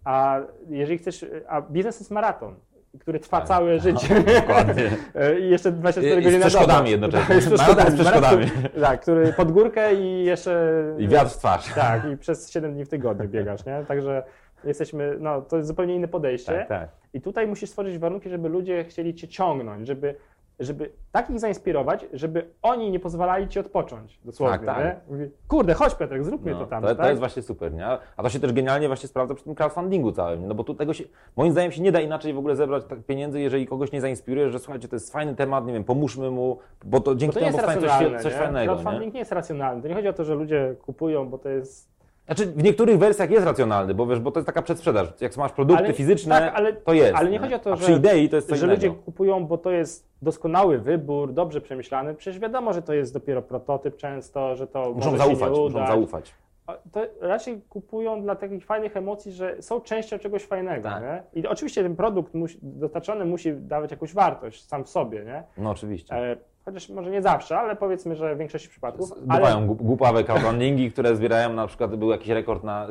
A 0.06 0.40
jeżeli 0.70 0.98
chcesz, 0.98 1.26
a 1.48 1.62
biznes 1.62 2.00
jest 2.00 2.12
maraton, 2.12 2.56
który 3.00 3.20
trwa 3.20 3.38
Tak. 3.38 3.48
całe 3.48 3.80
życie. 3.80 4.08
Dokładnie. 4.42 4.84
I 5.42 5.50
jeszcze 5.50 5.72
24 5.72 6.22
I 6.22 6.24
z 6.24 6.26
godziny 6.26 6.40
na 6.40 6.48
przeszkodami 6.48 6.78
dobę. 6.78 6.90
jednocześnie. 6.92 7.36
Tak, 7.36 7.44
z 7.44 7.50
Maraton 7.50 7.76
przeszkodami. 7.76 7.98
z 7.98 8.00
przeszkodami. 8.02 8.46
Maraton, 8.46 8.82
tak, 8.82 9.02
który 9.02 9.34
pod 9.34 9.52
górkę 9.52 9.94
i 9.96 10.24
jeszcze... 10.26 10.84
I 10.98 11.08
wiatr 11.08 11.32
w 11.32 11.38
twarz. 11.38 11.74
Tak, 11.74 12.02
i 12.14 12.18
przez 12.18 12.52
7 12.52 12.74
dni 12.74 12.86
w 12.86 12.90
tygodniu 12.90 13.30
biegasz, 13.30 13.66
nie? 13.66 13.86
Także 13.88 14.24
jesteśmy, 14.64 15.16
no 15.20 15.42
to 15.42 15.56
jest 15.58 15.68
zupełnie 15.68 15.96
inne 15.96 16.08
podejście. 16.08 16.52
Tak, 16.54 16.68
tak. 16.68 16.90
I 17.14 17.22
tutaj 17.22 17.48
musisz 17.48 17.70
stworzyć 17.70 17.98
warunki, 17.98 18.30
żeby 18.30 18.50
ludzie 18.50 18.84
chcieli 18.84 19.16
cię 19.16 19.28
ciągnąć, 19.28 19.88
żeby, 19.88 20.16
żeby 20.62 20.92
tak 21.12 21.30
ich 21.30 21.40
zainspirować, 21.40 22.06
żeby 22.14 22.50
oni 22.62 22.92
nie 22.92 23.00
pozwalali 23.00 23.48
ci 23.48 23.60
odpocząć, 23.60 24.20
dosłownie. 24.26 24.58
Tak, 24.58 24.66
tak. 24.66 24.86
Nie? 24.86 24.96
Mówi, 25.16 25.32
Kurde, 25.48 25.74
chodź 25.74 25.96
Piotrek, 25.96 26.24
zróbmy 26.24 26.52
No, 26.52 26.60
to 26.60 26.66
tam. 26.66 26.82
to, 26.82 26.88
tak? 26.88 26.98
to 26.98 27.10
jest 27.10 27.20
właśnie 27.20 27.42
super, 27.42 27.74
nie? 27.74 27.86
A 28.18 28.24
to 28.24 28.30
się 28.30 28.40
też 28.40 28.54
genialnie 28.54 28.88
właśnie 28.88 29.10
sprawdza 29.10 29.36
przy 29.36 29.44
tym 29.44 29.56
crowdfundingu 29.56 30.12
całym, 30.12 30.42
nie? 30.42 30.48
no 30.48 30.56
bo 30.56 30.64
tu 30.64 30.74
tego 30.74 30.94
się, 30.94 31.04
moim 31.36 31.52
zdaniem 31.52 31.72
się 31.72 31.82
nie 31.82 31.92
da 31.92 32.00
inaczej 32.02 32.34
w 32.34 32.38
ogóle 32.38 32.56
zebrać 32.56 32.84
tak 32.86 33.00
pieniędzy, 33.00 33.40
jeżeli 33.40 33.68
kogoś 33.68 33.92
nie 33.92 34.02
zainspirujesz, 34.02 34.52
że 34.52 34.60
słuchajcie, 34.60 34.88
to 34.88 34.96
jest 34.96 35.12
fajny 35.12 35.36
temat, 35.36 35.66
nie 35.66 35.74
wiem, 35.74 35.84
pomóżmy 35.84 36.32
mu, 36.32 36.58
bo 36.86 37.00
to 37.00 37.12
Bo 37.12 37.16
dzięki 37.16 37.34
to 37.34 37.40
nie 37.40 37.46
temu 37.46 37.58
powstanie 37.58 37.82
coś, 38.12 38.22
coś 38.22 38.34
nie? 38.34 38.40
fajnego, 38.40 38.60
nie? 38.76 38.82
Crowdfunding 38.82 39.14
nie 39.14 39.20
jest 39.20 39.32
racjonalny. 39.32 39.82
To 39.82 39.88
nie 39.88 39.96
chodzi 39.96 40.08
o 40.08 40.14
to, 40.14 40.24
że 40.24 40.36
ludzie 40.36 40.76
kupują, 40.82 41.30
bo 41.30 41.38
to 41.38 41.50
jest... 41.50 41.92
Znaczy 42.26 42.46
w 42.46 42.64
niektórych 42.64 42.98
wersjach 42.98 43.32
jest 43.32 43.46
racjonalny, 43.46 43.94
bo 43.94 44.08
wiesz, 44.08 44.20
bo 44.20 44.32
to 44.32 44.40
jest 44.40 44.46
taka 44.46 44.62
przedsprzedaż. 44.62 45.08
Jak 45.22 45.38
masz 45.38 45.52
produkty 45.52 45.84
Ale- 45.84 45.94
fizyczne, 45.94 46.40
tak, 46.40 46.56
ale- 46.56 46.74
to 46.74 46.94
jest. 46.94 47.16
ale 47.16 47.30
nie 47.30 47.40
chodzi 47.40 47.54
o 47.54 47.60
to, 47.60 47.76
że- 47.76 47.92
idei 47.94 48.30
to 48.30 48.36
jest 48.36 48.50
coś 48.50 48.60
że 48.60 48.66
innego. 48.66 48.88
ludzie 48.88 49.00
kupują, 49.02 49.46
bo 49.46 49.58
to 49.58 49.72
jest 49.72 50.08
doskonały 50.22 50.78
wybór, 50.80 51.34
dobrze 51.34 51.62
przemyślany. 51.62 52.14
Przecież 52.16 52.40
wiadomo, 52.40 52.74
że 52.74 52.82
to 52.82 52.94
jest 52.94 53.14
dopiero 53.14 53.42
prototyp 53.42 53.98
często, 53.98 54.56
że 54.56 54.68
to 54.68 54.80
Muszą 54.94 55.12
może 55.12 55.18
zaufać, 55.18 55.40
się 55.40 55.46
nie 55.46 55.50
muszą 55.62 55.64
udać. 55.64 55.88
zaufać. 55.88 56.34
A 56.68 56.74
To 56.92 57.02
raczej 57.22 57.62
kupują 57.70 58.22
dla 58.22 58.36
takich 58.36 58.66
fajnych 58.66 58.98
emocji, 58.98 59.32
że 59.32 59.62
są 59.62 59.82
częścią 59.82 60.20
czegoś 60.20 60.44
fajnego. 60.44 60.84
Tak. 60.90 61.04
Nie? 61.04 61.42
I 61.42 61.48
oczywiście 61.48 61.84
ten 61.84 61.96
produkt 61.96 62.34
musi, 62.34 62.58
dostarczony 62.62 63.26
musi 63.26 63.54
dawać 63.54 63.92
jakąś 63.92 64.14
wartość 64.14 64.68
sam 64.68 64.84
w 64.84 64.90
sobie. 64.90 65.24
Nie? 65.26 65.44
No 65.58 65.70
oczywiście. 65.70 66.16
E, 66.16 66.38
chociaż 66.66 66.90
może 66.90 67.12
nie 67.12 67.22
zawsze, 67.22 67.58
ale 67.60 67.76
powiedzmy, 67.76 68.16
że 68.16 68.36
w 68.36 68.38
większości 68.38 68.70
przypadków. 68.70 69.12
Ale, 69.30 69.40
Bywają 69.40 69.68
głup- 69.68 69.82
głupawe 69.82 70.24
crowdfundingi, 70.24 70.92
które 70.92 71.16
zbierają 71.16 71.54
na 71.54 71.68
przykład, 71.68 71.96
był 71.96 72.12
jakiś 72.12 72.30
rekord 72.30 72.64
na, 72.64 72.88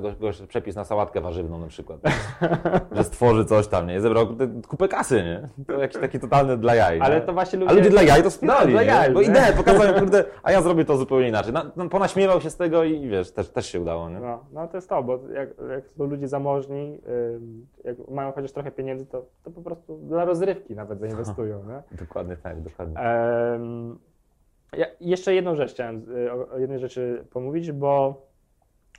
przepis 0.49 0.77
na 0.77 0.85
sałatkę 0.85 1.21
warzywną 1.21 1.59
na 1.59 1.67
przykład. 1.67 2.01
że 2.97 3.05
stworzy 3.05 3.45
coś 3.45 3.67
tam, 3.69 3.87
nie? 3.87 4.01
Zebrał 4.01 4.27
kupę 4.69 4.89
kasy, 4.89 5.23
nie? 5.23 5.65
To 5.67 5.73
jakiś 5.73 6.01
taki 6.01 6.21
totalny 6.21 6.57
dla 6.57 6.75
jaj. 6.75 7.01
ale 7.01 7.15
nie? 7.15 7.21
to 7.21 7.33
właśnie 7.33 7.59
ludzie... 7.59 7.71
A 7.71 7.75
ludzie 7.75 7.91
dla 7.91 8.03
jaj 8.03 8.23
to 8.23 8.31
wspierali, 8.31 8.75
No, 8.75 8.83
jaj, 8.83 9.13
Bo 9.13 9.21
ideę 9.21 9.53
pokazałem, 9.57 9.95
kurde, 10.01 10.25
a 10.43 10.53
ja 10.53 10.63
zrobię 10.63 10.85
to 10.85 10.97
zupełnie 10.97 11.29
inaczej. 11.29 11.53
Na, 11.53 11.71
no, 11.77 11.89
ponaśmiewał 11.89 12.41
się 12.41 12.51
z 12.51 12.57
tego 12.57 12.85
i 12.85 13.09
wiesz, 13.09 13.33
też, 13.33 13.49
też 13.49 13.67
się 13.67 13.81
udało, 13.81 14.09
nie? 14.11 14.21
No, 14.21 14.45
no 14.53 14.69
to 14.69 14.77
jest 14.77 14.89
to, 14.89 15.03
bo 15.03 15.19
jak, 15.35 15.49
jak 15.71 15.89
są 15.89 16.05
ludzie 16.05 16.29
zamożni, 16.29 17.01
jak 17.85 17.97
mają 18.09 18.33
chociaż 18.33 18.53
trochę 18.53 18.71
pieniędzy, 18.71 19.07
to, 19.07 19.25
to 19.45 19.51
po 19.51 19.63
prostu 19.63 19.99
dla 19.99 20.25
rozrywki 20.25 20.75
nawet 20.75 21.01
zainwestują. 21.01 21.63
Nie? 21.65 21.83
Dokładnie 22.07 22.37
tak, 22.37 22.61
dokładnie. 22.61 22.95
Ja 24.77 24.87
jeszcze 25.01 25.35
jedną 25.35 25.57
rzecz 25.57 25.73
chciałem 25.73 26.07
y, 26.27 26.33
o, 26.33 26.59
jednej 26.59 26.79
rzeczy 26.79 27.25
pomówić, 27.31 27.73
bo 27.73 28.23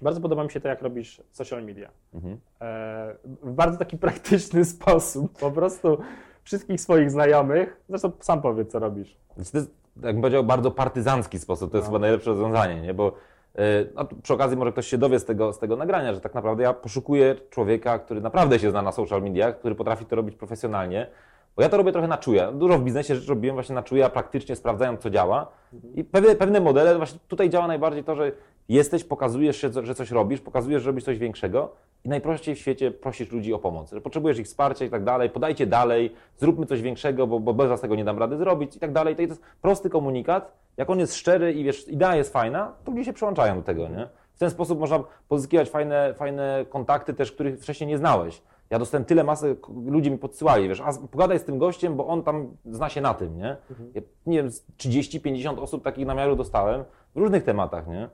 bardzo 0.01 0.21
podoba 0.21 0.43
mi 0.43 0.51
się 0.51 0.59
to, 0.59 0.67
jak 0.67 0.81
robisz 0.81 1.21
social 1.31 1.63
media. 1.63 1.89
Mhm. 2.13 2.37
E, 2.61 3.15
w 3.25 3.53
bardzo 3.53 3.77
taki 3.77 3.97
praktyczny 3.97 4.65
sposób. 4.75 5.39
Po 5.39 5.51
prostu 5.51 5.97
wszystkich 6.43 6.81
swoich 6.81 7.11
znajomych, 7.11 7.81
zresztą 7.89 8.11
sam 8.19 8.41
powiedz, 8.41 8.71
co 8.71 8.79
robisz. 8.79 9.17
To 9.35 9.57
jest, 9.57 9.71
jakbym 10.03 10.21
powiedział, 10.21 10.43
bardzo 10.43 10.71
partyzancki 10.71 11.39
sposób. 11.39 11.71
To 11.71 11.77
jest 11.77 11.87
No. 11.87 11.91
chyba 11.91 11.99
najlepsze 11.99 12.29
rozwiązanie, 12.29 12.81
nie? 12.81 12.93
Bo 12.93 13.13
yy, 13.55 13.61
no, 13.95 14.07
przy 14.23 14.33
okazji 14.33 14.57
może 14.57 14.71
ktoś 14.71 14.87
się 14.87 14.97
dowie 14.97 15.19
z 15.19 15.25
tego, 15.25 15.53
z 15.53 15.59
tego 15.59 15.75
nagrania, 15.75 16.13
że 16.13 16.21
tak 16.21 16.33
naprawdę 16.33 16.63
ja 16.63 16.73
poszukuję 16.73 17.35
człowieka, 17.49 17.99
który 17.99 18.21
naprawdę 18.21 18.59
się 18.59 18.71
zna 18.71 18.81
na 18.81 18.91
social 18.91 19.21
mediach, 19.21 19.59
który 19.59 19.75
potrafi 19.75 20.05
to 20.05 20.15
robić 20.15 20.35
profesjonalnie. 20.35 21.07
Bo 21.55 21.61
ja 21.61 21.69
to 21.69 21.77
robię 21.77 21.91
trochę 21.91 22.07
na 22.07 22.17
czuja. 22.17 22.51
Dużo 22.51 22.77
w 22.77 22.83
biznesie 22.83 23.15
rzeczy 23.15 23.29
robiłem 23.29 23.55
właśnie 23.55 23.75
na 23.75 23.83
czuja, 23.83 24.09
praktycznie 24.09 24.55
sprawdzając, 24.55 25.01
co 25.01 25.09
działa. 25.09 25.51
I 25.95 26.03
pewne, 26.03 26.35
pewne 26.35 26.59
modele, 26.59 26.97
właśnie 26.97 27.19
tutaj 27.27 27.49
działa 27.49 27.67
najbardziej 27.67 28.03
to, 28.03 28.15
że 28.15 28.31
jesteś, 28.69 29.03
pokazujesz 29.03 29.57
się, 29.57 29.69
że 29.83 29.95
coś 29.95 30.11
robisz, 30.11 30.41
pokazujesz, 30.41 30.83
że 30.83 30.87
robisz 30.87 31.03
coś 31.03 31.17
większego 31.17 31.71
i 32.03 32.09
najprościej 32.09 32.55
w 32.55 32.59
świecie 32.59 32.91
prosisz 32.91 33.31
ludzi 33.31 33.53
o 33.53 33.59
pomoc. 33.59 33.91
Że 33.91 34.01
potrzebujesz 34.01 34.39
ich 34.39 34.45
wsparcia 34.45 34.85
i 34.85 34.89
tak 34.89 35.03
dalej, 35.03 35.29
podajcie 35.29 35.67
dalej, 35.67 36.13
zróbmy 36.37 36.65
coś 36.65 36.81
większego, 36.81 37.27
bo, 37.27 37.39
bo 37.39 37.53
bez 37.53 37.69
was 37.69 37.81
tego 37.81 37.95
nie 37.95 38.05
dam 38.05 38.19
rady 38.19 38.37
zrobić 38.37 38.75
i 38.75 38.79
tak 38.79 38.91
dalej. 38.91 39.15
To 39.15 39.21
jest 39.21 39.41
prosty 39.61 39.89
komunikat. 39.89 40.53
Jak 40.77 40.89
on 40.89 40.99
jest 40.99 41.15
szczery 41.15 41.53
i 41.53 41.63
wiesz, 41.63 41.87
idea 41.87 42.15
jest 42.15 42.33
fajna, 42.33 42.73
to 42.83 42.91
ludzie 42.91 43.05
się 43.05 43.13
przyłączają 43.13 43.55
do 43.55 43.61
tego, 43.61 43.87
nie? 43.87 44.07
W 44.33 44.39
ten 44.39 44.49
sposób 44.49 44.79
można 44.79 45.03
pozyskiwać 45.27 45.69
fajne, 45.69 46.13
fajne 46.13 46.65
kontakty 46.69 47.13
też, 47.13 47.31
których 47.31 47.59
wcześniej 47.59 47.87
nie 47.87 47.97
znałeś. 47.97 48.41
Ja 48.71 48.79
dostałem 48.79 49.05
tyle 49.05 49.23
masy, 49.23 49.57
ludzie 49.85 50.11
mi 50.11 50.17
podsyłali, 50.17 50.69
wiesz, 50.69 50.81
a 50.81 50.93
pogadaj 51.11 51.39
z 51.39 51.43
tym 51.43 51.57
gościem, 51.57 51.95
bo 51.95 52.07
on 52.07 52.23
tam 52.23 52.57
zna 52.65 52.89
się 52.89 53.01
na 53.01 53.13
tym, 53.13 53.37
nie? 53.37 53.57
Ja, 53.93 54.01
nie 54.25 54.37
wiem, 54.37 54.51
z 54.51 54.65
30-50 54.77 55.59
osób 55.59 55.83
takich 55.83 56.05
namiarów 56.05 56.37
dostałem 56.37 56.83
w 57.15 57.19
różnych 57.19 57.43
tematach, 57.43 57.87
nie? 57.87 58.09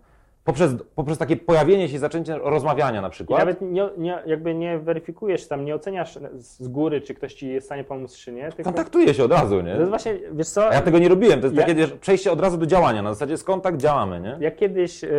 Poprzez, 0.48 0.76
poprzez 0.96 1.18
takie 1.18 1.36
pojawienie 1.38 1.90
się 1.90 1.96
i 1.96 1.98
zaczęcie 1.98 2.38
rozmawiania 2.44 3.02
na 3.02 3.08
I 3.08 3.12
przykład. 3.12 3.40
nawet 3.40 3.62
nie, 3.62 3.90
nie, 3.98 4.20
jakby 4.26 4.54
nie 4.56 4.80
weryfikujesz 4.80 5.48
tam, 5.48 5.66
nie 5.66 5.76
oceniasz 5.76 6.20
z 6.38 6.68
góry, 6.68 7.02
czy 7.02 7.14
ktoś 7.14 7.34
ci 7.34 7.48
jest 7.50 7.66
w 7.66 7.68
stanie 7.68 7.84
pomóc, 7.84 8.16
czy 8.18 8.32
nie. 8.32 8.44
Tylko 8.52 8.64
Kontaktuje 8.64 9.14
się 9.14 9.24
od 9.24 9.32
razu, 9.32 9.62
to 9.62 9.68
jest 9.68 9.80
nie? 9.80 9.86
właśnie, 9.86 10.20
wiesz 10.32 10.48
co, 10.50 10.70
A 10.70 10.74
ja 10.74 10.82
tego 10.82 11.00
nie 11.00 11.10
robiłem. 11.10 11.40
To 11.42 11.46
jest 11.48 11.56
Ja- 11.56 11.62
takie 11.62 11.76
wiesz, 11.76 11.92
przejście 11.92 12.32
od 12.32 12.42
razu 12.42 12.58
do 12.58 12.66
działania. 12.66 13.02
Na 13.02 13.14
zasadzie 13.14 13.32
jest 13.34 13.44
kontakt, 13.44 13.78
działamy, 13.78 14.20
nie? 14.22 14.38
jak 14.40 14.56
kiedyś, 14.56 15.04
y, 15.04 15.10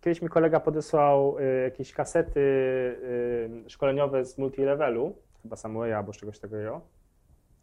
kiedyś 0.00 0.22
mi 0.22 0.28
kolega 0.28 0.60
podesłał 0.60 1.38
y, 1.38 1.62
jakieś 1.64 1.92
kasety 1.92 2.40
y, 2.40 3.50
szkoleniowe 3.70 4.24
z 4.24 4.38
multilevelu, 4.38 5.12
chyba 5.42 5.56
Samuela 5.56 5.96
albo 5.98 6.12
z 6.12 6.16
czegoś 6.16 6.38
takiego, 6.38 6.80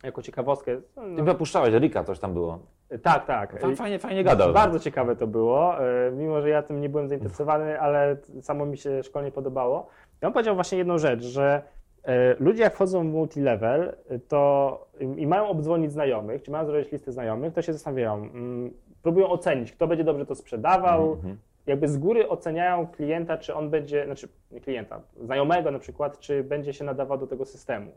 jako 0.04 0.22
ciekawostkę. 0.22 0.78
Ty 0.78 0.82
No, 0.96 1.16
chyba 1.16 1.36
puszczałeś, 1.36 1.74
Rika 1.74 2.04
coś 2.04 2.20
tam 2.20 2.34
było. 2.34 2.60
tak, 3.04 3.26
tak. 3.26 3.60
Fa- 3.62 3.76
Fajnie, 3.76 4.00
fajnie 4.00 4.24
gadał. 4.24 4.54
Bardzo 4.54 4.80
ciekawe 4.80 5.16
to 5.16 5.28
było, 5.28 5.84
e, 6.08 6.12
mimo 6.12 6.42
że 6.42 6.50
ja 6.50 6.64
tym 6.64 6.82
nie 6.82 6.90
byłem 6.90 7.08
zainteresowany, 7.08 7.80
ale 7.82 8.18
samo 8.42 8.66
mi 8.66 8.78
się 8.78 9.04
szkolnie 9.04 9.32
podobało. 9.32 9.88
I 10.22 10.26
on 10.26 10.34
powiedział 10.34 10.56
właśnie 10.56 10.78
jedną 10.78 10.98
rzecz, 10.98 11.24
że 11.24 11.62
e, 12.04 12.36
ludzie 12.40 12.64
jak 12.64 12.74
wchodzą 12.76 13.02
w 13.02 13.06
multilevel, 13.14 13.96
e, 14.10 14.20
to 14.20 14.88
i 15.18 15.28
mają 15.28 15.48
obdzwonić 15.48 15.92
znajomych, 15.92 16.44
czy 16.44 16.52
mają 16.52 16.66
zrobić 16.66 16.92
listę 16.92 17.12
znajomych, 17.12 17.54
to 17.54 17.62
się 17.62 17.74
zastanawiają, 17.74 18.14
mm, 18.16 18.74
próbują 19.04 19.28
ocenić, 19.30 19.72
kto 19.72 19.88
będzie 19.88 20.04
dobrze 20.04 20.26
to 20.26 20.36
sprzedawał, 20.36 21.12
Mhm. 21.14 21.38
jakby 21.68 21.88
z 21.88 21.98
góry 21.98 22.30
oceniają 22.30 22.88
klienta, 22.88 23.38
czy 23.38 23.56
on 23.56 23.70
będzie, 23.70 24.06
znaczy 24.06 24.28
nie 24.52 24.62
klienta, 24.62 25.02
znajomego 25.22 25.72
na 25.72 25.80
przykład, 25.80 26.20
czy 26.20 26.44
będzie 26.44 26.74
się 26.74 26.84
nadawał 26.86 27.18
do 27.18 27.28
tego 27.28 27.46
systemu. 27.46 27.92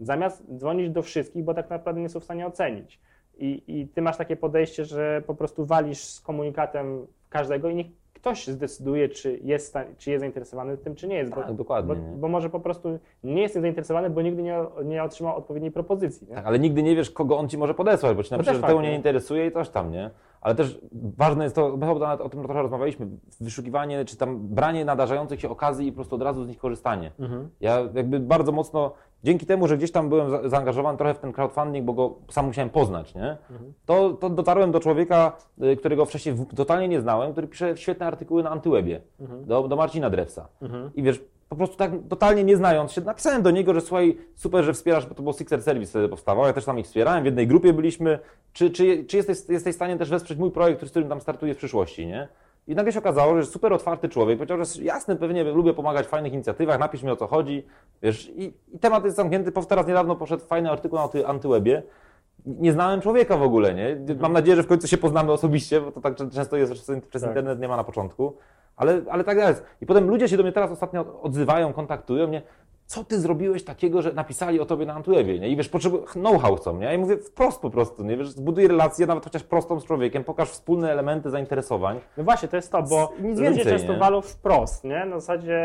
Zamiast 0.00 0.56
dzwonić 0.56 0.90
do 0.90 1.02
wszystkich, 1.02 1.44
bo 1.44 1.54
tak 1.54 1.70
naprawdę 1.70 2.00
nie 2.00 2.08
są 2.08 2.20
w 2.20 2.24
stanie 2.24 2.46
ocenić. 2.46 3.00
I, 3.38 3.62
I 3.66 3.88
ty 3.88 4.02
masz 4.02 4.16
takie 4.16 4.36
podejście, 4.36 4.84
że 4.84 5.22
po 5.26 5.34
prostu 5.34 5.64
walisz 5.64 6.04
z 6.04 6.20
komunikatem 6.20 7.06
każdego 7.28 7.68
i 7.68 7.74
niech 7.74 7.86
ktoś 8.14 8.46
zdecyduje, 8.46 9.08
czy 9.08 9.40
jest, 9.42 9.74
czy 9.98 10.10
jest 10.10 10.20
zainteresowany 10.20 10.76
tym, 10.76 10.94
czy 10.94 11.08
nie 11.08 11.16
jest. 11.16 11.32
Tak, 11.32 11.54
dokładnie, 11.54 11.94
Bo, 11.94 12.16
bo 12.16 12.28
może 12.28 12.50
po 12.50 12.60
prostu 12.60 12.98
nie 13.24 13.42
jest 13.42 13.54
zainteresowany, 13.54 14.10
bo 14.10 14.22
nigdy 14.22 14.42
nie, 14.42 14.58
nie 14.84 15.02
otrzymał 15.02 15.36
odpowiedniej 15.36 15.72
propozycji. 15.72 16.26
Tak, 16.26 16.46
ale 16.46 16.58
nigdy 16.58 16.82
nie 16.82 16.96
wiesz, 16.96 17.10
kogo 17.10 17.38
on 17.38 17.48
ci 17.48 17.58
może 17.58 17.74
podesłać, 17.74 18.16
bo 18.16 18.22
ci 18.22 18.30
na 18.30 18.36
To 18.36 18.42
przykład 18.42 18.66
tego 18.66 18.82
nie 18.82 18.94
interesuje 18.94 19.46
i 19.46 19.52
coś 19.52 19.68
tam, 19.68 19.90
nie? 19.90 20.10
Ale 20.40 20.54
też 20.54 20.80
ważne 20.92 21.44
jest 21.44 21.56
to, 21.56 21.76
my 21.76 21.86
chyba 21.86 22.12
o 22.12 22.28
tym 22.28 22.42
trochę 22.42 22.62
rozmawialiśmy, 22.62 23.06
wyszukiwanie 23.40 24.04
czy 24.04 24.16
tam 24.16 24.38
branie 24.38 24.84
nadarzających 24.84 25.40
się 25.40 25.48
okazji 25.48 25.86
i 25.86 25.92
po 25.92 25.96
prostu 25.96 26.14
od 26.14 26.22
razu 26.22 26.44
z 26.44 26.48
nich 26.48 26.58
korzystanie. 26.58 27.12
Mhm. 27.18 27.48
Ja 27.60 27.88
jakby 27.94 28.20
bardzo 28.20 28.52
mocno, 28.52 28.92
dzięki 29.24 29.46
temu, 29.46 29.68
że 29.68 29.76
gdzieś 29.78 29.92
tam 29.92 30.08
byłem 30.08 30.30
za- 30.30 30.48
zaangażowany 30.48 30.98
trochę 30.98 31.14
w 31.14 31.18
ten 31.18 31.32
crowdfunding, 31.32 31.84
bo 31.86 31.92
go 31.92 32.14
sam 32.30 32.46
musiałem 32.46 32.70
poznać, 32.70 33.14
nie? 33.14 33.36
Mhm. 33.50 33.72
To, 33.86 34.10
to 34.10 34.30
dotarłem 34.30 34.72
do 34.72 34.80
człowieka, 34.80 35.32
y, 35.72 35.76
którego 35.76 36.04
wcześniej 36.04 36.34
totalnie 36.56 36.88
nie 36.88 37.00
znałem, 37.00 37.32
który 37.32 37.46
pisze 37.48 37.76
świetne 37.76 38.06
artykuły 38.06 38.42
na 38.42 38.50
Antywebie, 38.50 39.00
Mhm. 39.20 39.44
do, 39.44 39.68
do 39.68 39.76
Marcina 39.76 40.10
Drewsa. 40.10 40.48
Mhm. 40.62 40.90
I 40.94 41.02
wiesz, 41.02 41.20
po 41.48 41.56
prostu 41.56 41.76
tak 41.76 41.90
totalnie 42.08 42.44
nie 42.44 42.56
znając 42.56 42.92
się, 42.92 43.00
napisałem 43.00 43.42
do 43.42 43.50
niego, 43.50 43.74
że 43.74 43.80
słuchaj, 43.80 44.18
super, 44.34 44.64
że 44.64 44.72
wspierasz, 44.72 45.06
bo 45.06 45.14
to 45.14 45.22
był 45.22 45.32
Sixer 45.32 45.62
Service 45.62 45.90
wtedy 45.90 46.08
powstawał, 46.08 46.46
ja 46.46 46.52
też 46.52 46.64
tam 46.64 46.78
ich 46.78 46.86
wspierałem, 46.86 47.22
w 47.22 47.26
jednej 47.26 47.46
grupie 47.46 47.72
byliśmy. 47.72 48.18
Czy, 48.52 48.70
czy, 48.70 49.04
czy 49.04 49.16
jesteś, 49.16 49.38
jesteś 49.48 49.72
w 49.74 49.76
stanie 49.76 49.96
też 49.96 50.10
wesprzeć 50.10 50.38
mój 50.38 50.50
projekt, 50.50 50.86
z 50.86 50.90
którym 50.90 51.08
tam 51.08 51.20
startuję 51.20 51.54
w 51.54 51.56
przyszłości, 51.56 52.06
nie? 52.06 52.28
I 52.66 52.74
nagle 52.74 52.92
się 52.92 52.98
okazało, 52.98 53.32
że 53.32 53.38
jest 53.40 53.52
super 53.52 53.72
otwarty 53.72 54.08
człowiek, 54.08 54.38
powiedział, 54.38 54.56
że 54.56 54.60
jest 54.62 54.82
jasny, 54.82 55.16
pewnie 55.16 55.44
lubię 55.44 55.74
pomagać 55.74 56.06
w 56.06 56.08
fajnych 56.08 56.32
inicjatywach, 56.32 56.78
napisz 56.78 57.02
mi 57.02 57.10
o 57.10 57.16
co 57.16 57.26
chodzi, 57.26 57.66
wiesz, 58.02 58.28
i, 58.36 58.54
i 58.72 58.78
temat 58.78 59.04
jest 59.04 59.16
zamknięty, 59.16 59.52
teraz 59.68 59.86
niedawno 59.86 60.16
poszedł 60.16 60.44
fajny 60.44 60.70
artykuł 60.70 60.98
na 60.98 61.02
anty, 61.04 61.26
Antywebie, 61.26 61.82
nie 62.46 62.72
znałem 62.72 63.00
człowieka 63.00 63.36
w 63.36 63.42
ogóle, 63.42 63.74
nie? 63.74 63.96
Mam 64.20 64.32
nadzieję, 64.32 64.56
że 64.56 64.62
w 64.62 64.66
końcu 64.66 64.88
się 64.88 64.98
poznamy 64.98 65.32
osobiście, 65.32 65.80
bo 65.80 65.92
to 65.92 66.00
tak 66.00 66.16
często 66.16 66.56
jest, 66.56 66.72
że 66.72 66.82
przez- 66.82 67.00
przez 67.08 67.22
Tak. 67.22 67.30
internet 67.30 67.60
nie 67.60 67.68
ma 67.68 67.76
na 67.76 67.84
początku. 67.84 68.36
Ale, 68.76 69.00
ale 69.10 69.24
tak 69.24 69.38
jest. 69.38 69.64
I 69.80 69.86
potem 69.86 70.08
ludzie 70.08 70.28
się 70.28 70.36
do 70.36 70.42
mnie 70.42 70.52
teraz 70.52 70.70
ostatnio 70.70 71.20
odzywają, 71.22 71.72
kontaktują 71.72 72.26
mnie. 72.28 72.42
Co 72.92 73.04
ty 73.04 73.20
zrobiłeś 73.20 73.64
takiego, 73.64 74.02
że 74.02 74.12
napisali 74.12 74.60
o 74.60 74.66
tobie 74.66 74.86
na 74.86 74.94
Antwebie, 74.94 75.38
nie? 75.38 75.48
I 75.48 75.56
wiesz, 75.56 75.68
potrzebują, 75.68 76.02
know-how 76.04 76.56
chcą, 76.56 76.78
nie? 76.78 76.84
Ja 76.84 76.92
im 76.92 77.00
mówię 77.00 77.16
wprost 77.16 77.60
po 77.60 77.70
prostu, 77.70 78.04
nie? 78.04 78.16
Wiesz, 78.16 78.30
zbuduj 78.30 78.68
relację, 78.68 79.06
nawet 79.06 79.24
chociaż 79.24 79.42
prostą 79.42 79.80
z 79.80 79.84
człowiekiem, 79.84 80.24
pokaż 80.24 80.48
wspólne 80.48 80.92
elementy 80.92 81.30
zainteresowań. 81.30 82.00
No 82.16 82.24
właśnie, 82.24 82.48
to 82.48 82.56
jest 82.56 82.72
to, 82.72 82.82
bo 82.82 83.12
Nic 83.20 83.38
ludzie 83.38 83.42
więcej, 83.42 83.64
często 83.64 83.92
nie? 83.92 83.98
walą 83.98 84.20
wprost, 84.20 84.84
nie? 84.84 85.04
Na 85.04 85.20
zasadzie 85.20 85.62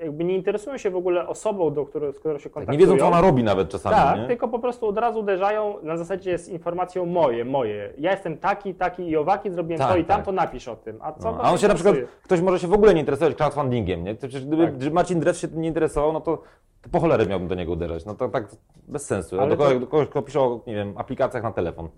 jakby 0.00 0.24
nie 0.24 0.34
interesują 0.34 0.78
się 0.78 0.90
w 0.90 0.96
ogóle 0.96 1.28
osobą, 1.28 1.74
do 1.74 1.86
której, 1.86 2.12
z 2.12 2.18
którą 2.18 2.38
się 2.38 2.44
Tak, 2.44 2.52
kontaktują. 2.52 2.78
nie 2.80 2.86
wiedzą, 2.86 2.98
co 2.98 3.06
ona 3.08 3.20
robi 3.20 3.44
nawet 3.44 3.68
czasami, 3.68 3.96
Tak, 3.96 4.18
nie? 4.20 4.26
tylko 4.26 4.48
po 4.48 4.58
prostu 4.58 4.86
od 4.86 4.98
razu 4.98 5.18
uderzają 5.20 5.74
na 5.82 5.96
zasadzie 5.96 6.38
z 6.38 6.48
informacją 6.48 7.06
moje, 7.06 7.44
moje. 7.44 7.92
Ja 7.98 8.10
jestem 8.10 8.38
taki, 8.38 8.74
taki 8.74 9.08
i 9.08 9.16
owaki, 9.16 9.50
zrobiłem 9.50 9.78
Tak, 9.78 9.90
to 9.90 9.96
i 9.96 10.04
tak. 10.04 10.16
tamto, 10.16 10.32
napisz 10.32 10.68
o 10.68 10.76
tym. 10.76 10.98
A 11.02 11.12
co 11.12 11.32
No, 11.32 11.38
a 11.42 11.50
on 11.50 11.58
się 11.58 11.68
na 11.68 11.74
przykład, 11.74 11.96
ktoś 12.22 12.40
może 12.40 12.58
się 12.58 12.68
w 12.68 12.72
ogóle 12.72 12.94
nie 12.94 13.00
interesować 13.00 13.34
crowdfundingiem, 13.34 14.04
nie? 14.04 14.14
To 14.14 14.18
Przecież 14.20 14.46
gdyby 14.46 14.64
Tak. 14.64 14.76
gdyby 14.76 14.94
Marcin 14.94 15.20
Drew 15.20 15.36
się 15.36 15.48
tym 15.48 15.60
nie 15.60 15.68
interesował, 15.68 16.12
no 16.12 16.20
to, 16.20 16.38
to 16.82 16.90
po 16.90 17.00
cholerę 17.00 17.26
miałbym 17.26 17.48
do 17.48 17.54
niego 17.54 17.72
uderzać. 17.72 18.04
No 18.04 18.14
to 18.14 18.28
tak 18.28 18.48
bez 18.88 19.06
sensu. 19.06 19.40
Ale 19.40 19.50
do, 19.50 19.56
to- 19.56 19.62
kogoś, 19.64 19.80
do 19.80 19.86
kogoś, 19.86 20.08
kto 20.08 20.22
pisze 20.22 20.40
o, 20.40 20.60
nie 20.66 20.74
wiem, 20.74 20.94
aplikacjach 20.96 21.42
na 21.42 21.52
telefon. 21.52 21.88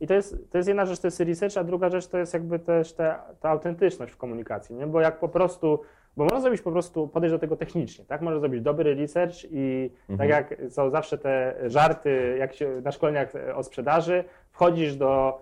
I 0.00 0.06
to 0.06 0.14
jest, 0.14 0.50
to 0.50 0.58
jest 0.58 0.68
jedna 0.68 0.86
rzecz, 0.86 0.98
to 1.00 1.06
jest 1.06 1.20
research, 1.20 1.56
a 1.56 1.64
druga 1.64 1.90
rzecz 1.90 2.06
to 2.06 2.18
jest 2.18 2.34
jakby 2.34 2.58
też 2.58 2.92
ta, 2.92 3.14
ta 3.40 3.48
autentyczność 3.50 4.12
w 4.12 4.16
komunikacji, 4.16 4.74
nie? 4.76 4.86
Bo 4.86 5.00
jak 5.00 5.20
po 5.20 5.28
prostu, 5.28 5.80
bo 6.16 6.24
można 6.24 6.40
zrobić 6.40 6.60
po 6.62 6.72
prostu, 6.72 7.08
podejść 7.08 7.32
do 7.32 7.38
tego 7.38 7.56
technicznie, 7.56 8.04
tak? 8.04 8.20
Można 8.22 8.40
zrobić 8.40 8.60
dobry 8.62 8.94
research 8.94 9.34
i 9.50 9.90
Mhm. 10.08 10.18
tak 10.18 10.28
jak 10.28 10.60
są 10.72 10.90
zawsze 10.90 11.18
te 11.18 11.54
żarty, 11.66 12.36
jak 12.38 12.54
się 12.54 12.80
na 12.84 12.92
szkoleniach 12.92 13.32
o 13.54 13.62
sprzedaży, 13.62 14.24
wchodzisz 14.50 14.96
do, 14.96 15.40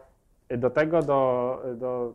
do 0.58 0.70
tego, 0.70 1.02
do, 1.02 1.58
do 1.74 2.14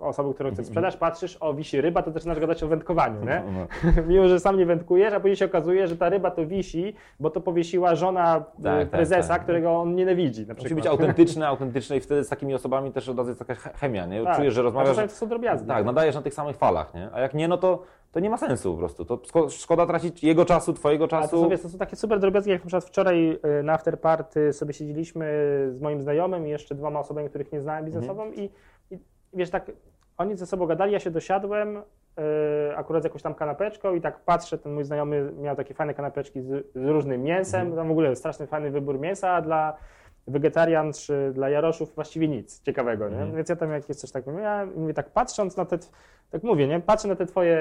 osoby, 0.00 0.34
którą 0.34 0.48
Mhm. 0.48 0.54
chcesz 0.54 0.66
sprzedaż, 0.66 0.96
patrzysz, 0.96 1.36
o 1.40 1.54
wisi 1.54 1.80
ryba, 1.80 2.02
to 2.02 2.10
zaczynasz 2.10 2.40
gadać 2.40 2.62
o 2.62 2.68
wędkowaniu, 2.68 3.24
nie? 3.24 3.42
No. 3.52 3.66
Mimo, 4.08 4.28
że 4.28 4.40
sam 4.40 4.58
nie 4.58 4.66
wędkujesz, 4.66 5.14
a 5.14 5.20
później 5.20 5.36
się 5.36 5.44
okazuje, 5.44 5.88
że 5.88 5.96
ta 5.96 6.08
ryba 6.08 6.30
to 6.30 6.46
wisi, 6.46 6.94
bo 7.20 7.30
to 7.30 7.40
powiesiła 7.40 7.94
żona 7.94 8.44
Tak, 8.62 8.74
e, 8.76 8.80
tak, 8.80 8.90
prezesa, 8.90 9.28
tak. 9.34 9.42
którego 9.42 9.72
on 9.80 9.94
nienawidzi 9.94 10.46
na 10.46 10.54
Musi 10.54 10.64
przykład. 10.64 10.84
być 10.84 10.86
autentyczny, 10.86 11.46
autentyczny 11.46 11.96
i 11.96 12.00
wtedy 12.00 12.24
z 12.24 12.28
takimi 12.28 12.54
osobami 12.54 12.92
też 12.92 13.08
od 13.08 13.18
razu 13.18 13.30
jest 13.30 13.38
taka 13.38 13.54
che- 13.54 13.72
chemia, 13.78 14.06
nie? 14.06 14.24
Tak. 14.24 14.36
Czujesz, 14.36 14.54
że 14.54 14.60
A 14.60 14.64
rozmawiasz... 14.64 14.88
czasami 14.90 15.08
to 15.08 15.14
są 15.14 15.28
drobiazgi. 15.28 15.68
Tak, 15.68 15.84
nadajesz 15.84 16.14
na 16.14 16.22
tych 16.22 16.34
samych 16.34 16.56
falach, 16.56 16.94
nie? 16.94 17.08
A 17.12 17.20
jak 17.20 17.34
nie, 17.34 17.48
no 17.48 17.56
to, 17.58 17.82
to 18.12 18.20
nie 18.20 18.30
ma 18.30 18.36
sensu 18.36 18.72
po 18.72 18.78
prostu. 18.78 19.04
To 19.04 19.16
szko- 19.16 19.50
szkoda 19.50 19.86
tracić 19.86 20.24
jego 20.24 20.44
czasu, 20.44 20.72
twojego 20.72 21.04
A 21.04 21.08
to 21.08 21.16
czasu. 21.20 21.40
są, 21.42 21.48
wiesz, 21.48 21.60
to 21.62 21.68
są 21.68 21.78
takie 21.78 21.96
super 21.96 22.18
drobiazgi, 22.20 22.50
jak 22.50 22.60
na 22.60 22.66
przykład 22.66 22.84
wczoraj 22.84 23.38
y, 23.60 23.62
na 23.62 23.72
afterparty 23.72 24.52
sobie 24.52 24.72
siedzieliśmy 24.72 25.26
z 25.70 25.80
moim 25.80 26.02
znajomym 26.02 26.46
i 26.46 26.50
jeszcze 26.50 26.74
dwoma 26.74 27.00
osobami, 27.00 27.28
których 27.28 27.52
nie 27.52 27.60
znałem 27.60 27.84
biznesowo 27.84 28.22
Mhm. 28.24 28.44
i 28.44 28.50
wiesz, 29.32 29.50
tak 29.50 29.70
oni 30.18 30.36
ze 30.36 30.46
sobą 30.46 30.66
gadali, 30.66 30.92
ja 30.92 31.00
się 31.00 31.10
dosiadłem 31.10 31.76
y, 31.76 31.82
akurat 32.76 33.02
z 33.02 33.04
jakąś 33.04 33.22
tam 33.22 33.34
kanapeczką 33.34 33.94
i 33.94 34.00
tak 34.00 34.18
patrzę, 34.18 34.58
ten 34.58 34.72
mój 34.74 34.84
znajomy 34.84 35.32
miał 35.32 35.56
takie 35.56 35.74
fajne 35.74 35.94
kanapeczki 35.94 36.40
z, 36.42 36.66
z 36.74 36.86
różnym 36.88 37.22
mięsem, 37.22 37.60
Mhm. 37.60 37.76
tam 37.76 37.88
w 37.88 37.90
ogóle 37.90 38.16
straszny 38.16 38.46
fajny 38.46 38.70
wybór 38.70 38.98
mięsa, 39.00 39.30
a 39.30 39.40
dla 39.42 39.76
wegetarian 40.26 40.92
czy 40.92 41.30
dla 41.34 41.50
jaroszów 41.50 41.94
właściwie 41.94 42.28
nic 42.28 42.62
ciekawego, 42.62 43.08
nie? 43.08 43.14
Mhm. 43.16 43.36
Więc 43.36 43.48
ja 43.48 43.56
tam 43.56 43.70
jakieś 43.72 43.96
coś 43.96 44.10
takiego, 44.12 44.38
ja 44.38 44.66
mówię 44.76 44.94
tak 44.94 45.10
patrząc 45.10 45.56
na 45.56 45.64
te, 45.64 45.78
tak 46.30 46.42
mówię, 46.42 46.68
nie? 46.68 46.80
Patrzę 46.80 47.08
na 47.08 47.16
te 47.16 47.26
twoje 47.26 47.58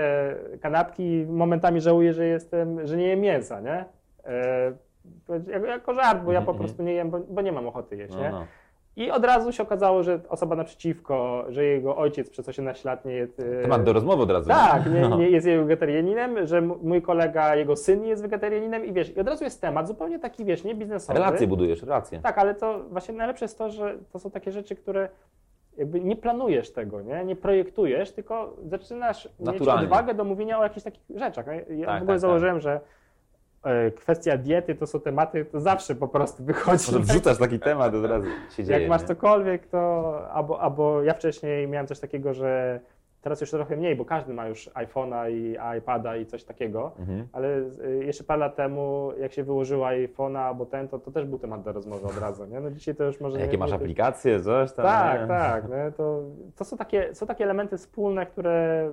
kanapki 0.62 1.04
i 1.04 1.26
momentami 1.26 1.82
żałuję, 1.82 2.14
że 2.14 2.26
jestem, 2.26 2.88
że 2.88 2.98
nie 2.98 3.08
jem 3.08 3.20
mięsa, 3.20 3.60
nie? 3.62 3.86
To 5.28 5.34
jako, 5.68 5.94
żart, 5.94 6.24
bo 6.24 6.32
ja 6.32 6.42
po 6.42 6.52
Mhm, 6.52 6.58
prostu 6.68 6.84
nie 6.84 6.94
jem, 6.94 7.10
bo, 7.10 7.20
bo 7.20 7.42
nie 7.42 7.52
mam 7.52 7.68
ochoty 7.68 7.96
jeść, 7.98 8.14
No, 8.16 8.22
nie? 8.22 8.30
no. 8.30 8.46
I 9.00 9.12
od 9.12 9.26
razu 9.26 9.52
się 9.52 9.64
okazało, 9.64 10.04
że 10.04 10.20
osoba 10.30 10.56
naprzeciwko, 10.56 11.46
że 11.50 11.66
jego 11.66 11.98
ojciec 11.98 12.30
przez 12.30 12.50
18 12.50 12.90
lat 12.90 13.06
nie 13.06 13.14
jest... 13.14 13.40
e, 13.40 13.62
Temat 13.62 13.84
do 13.84 13.94
rozmowy 13.94 14.24
od 14.24 14.32
razu. 14.32 14.50
tak, 14.50 14.94
nie, 14.94 15.02
No. 15.02 15.18
nie 15.18 15.30
jest 15.30 15.48
wegetarianinem, 15.48 16.48
że 16.48 16.62
mój 16.62 17.02
kolega, 17.02 17.56
jego 17.56 17.76
syn 17.76 18.06
jest 18.06 18.22
wegetarianinem 18.22 18.86
i 18.86 18.94
wiesz, 18.94 19.16
i 19.16 19.20
od 19.20 19.28
razu 19.28 19.44
jest 19.44 19.62
temat 19.62 19.88
zupełnie 19.88 20.20
taki, 20.20 20.46
wiesz, 20.46 20.64
nie 20.64 20.76
biznesowy. 20.76 21.20
Relacje 21.20 21.48
budujesz, 21.48 21.82
relacje. 21.84 22.20
Tak, 22.20 22.38
ale 22.38 22.56
to 22.56 22.80
właśnie 22.90 23.14
najlepsze 23.14 23.46
jest 23.46 23.58
to, 23.58 23.70
że 23.70 23.98
to 24.12 24.20
są 24.20 24.32
takie 24.32 24.52
rzeczy, 24.52 24.76
które 24.76 25.10
jakby 25.78 26.00
nie 26.02 26.16
planujesz 26.16 26.72
tego, 26.74 27.02
nie, 27.02 27.26
nie 27.26 27.36
projektujesz, 27.36 28.12
tylko 28.12 28.54
zaczynasz 28.66 29.30
Naturalnie. 29.40 29.82
mieć 29.84 29.92
odwagę 29.92 30.14
do 30.14 30.24
mówienia 30.24 30.60
o 30.60 30.64
jakichś 30.64 30.84
takich 30.84 31.04
rzeczach. 31.16 31.46
Ja 31.70 31.86
Tak, 31.86 32.00
w 32.00 32.02
ogóle 32.02 32.16
tak, 32.16 32.20
założyłem, 32.20 32.60
że 32.60 32.72
e, 32.74 32.80
kwestia 33.96 34.38
diety 34.38 34.76
to 34.76 34.88
są 34.88 35.00
tematy, 35.00 35.46
to 35.46 35.60
zawsze 35.60 35.96
po 35.96 36.08
prostu 36.08 36.44
wychodzi. 36.44 36.92
Może 36.92 37.00
wrzucasz 37.00 37.38
taki 37.38 37.60
temat 37.60 37.96
od 37.96 38.06
razu 38.06 38.26
się 38.58 38.64
dzieje. 38.64 38.80
Jak 38.80 38.90
masz 38.90 39.02
nie? 39.02 39.08
cokolwiek, 39.08 39.68
to 39.68 40.14
albo, 40.32 40.62
albo 40.62 41.04
ja 41.04 41.14
wcześniej 41.14 41.68
miałem 41.68 41.88
coś 41.88 42.00
takiego, 42.00 42.34
że 42.34 42.80
teraz 43.22 43.42
już 43.42 43.52
trochę 43.52 43.76
mniej, 43.78 43.96
bo 43.96 44.06
każdy 44.06 44.34
ma 44.34 44.48
już 44.48 44.70
iPhone'a 44.70 45.32
i 45.32 45.58
iPada 45.78 46.16
i 46.18 46.26
coś 46.26 46.44
takiego, 46.44 46.92
Mhm. 47.00 47.28
ale 47.34 47.48
y, 47.86 48.06
jeszcze 48.06 48.24
parę 48.24 48.40
lat 48.40 48.56
temu, 48.56 49.12
jak 49.20 49.34
się 49.34 49.44
wyłożyło 49.44 49.86
iPhone'a 49.86 50.38
albo 50.40 50.66
ten, 50.66 50.88
to, 50.88 51.00
to 51.00 51.12
też 51.12 51.26
był 51.26 51.40
temat 51.40 51.62
do 51.64 51.72
rozmowy 51.72 52.08
od 52.08 52.18
razu, 52.18 52.46
nie? 52.46 52.60
No 52.60 52.72
dzisiaj 52.72 52.96
to 52.96 53.04
już 53.04 53.20
może... 53.20 53.40
Jakie 53.40 53.52
nie, 53.52 53.58
masz 53.58 53.70
nie, 53.70 53.76
aplikacje, 53.76 54.40
coś 54.42 54.72
tam? 54.74 54.86
Tak, 54.86 55.22
nie? 55.22 55.28
tak, 55.28 55.70
nie? 55.70 55.92
To, 55.98 56.22
to 56.56 56.66
są, 56.66 56.78
takie, 56.78 57.16
są 57.16 57.28
takie 57.28 57.44
elementy 57.44 57.78
wspólne, 57.78 58.26
które 58.26 58.92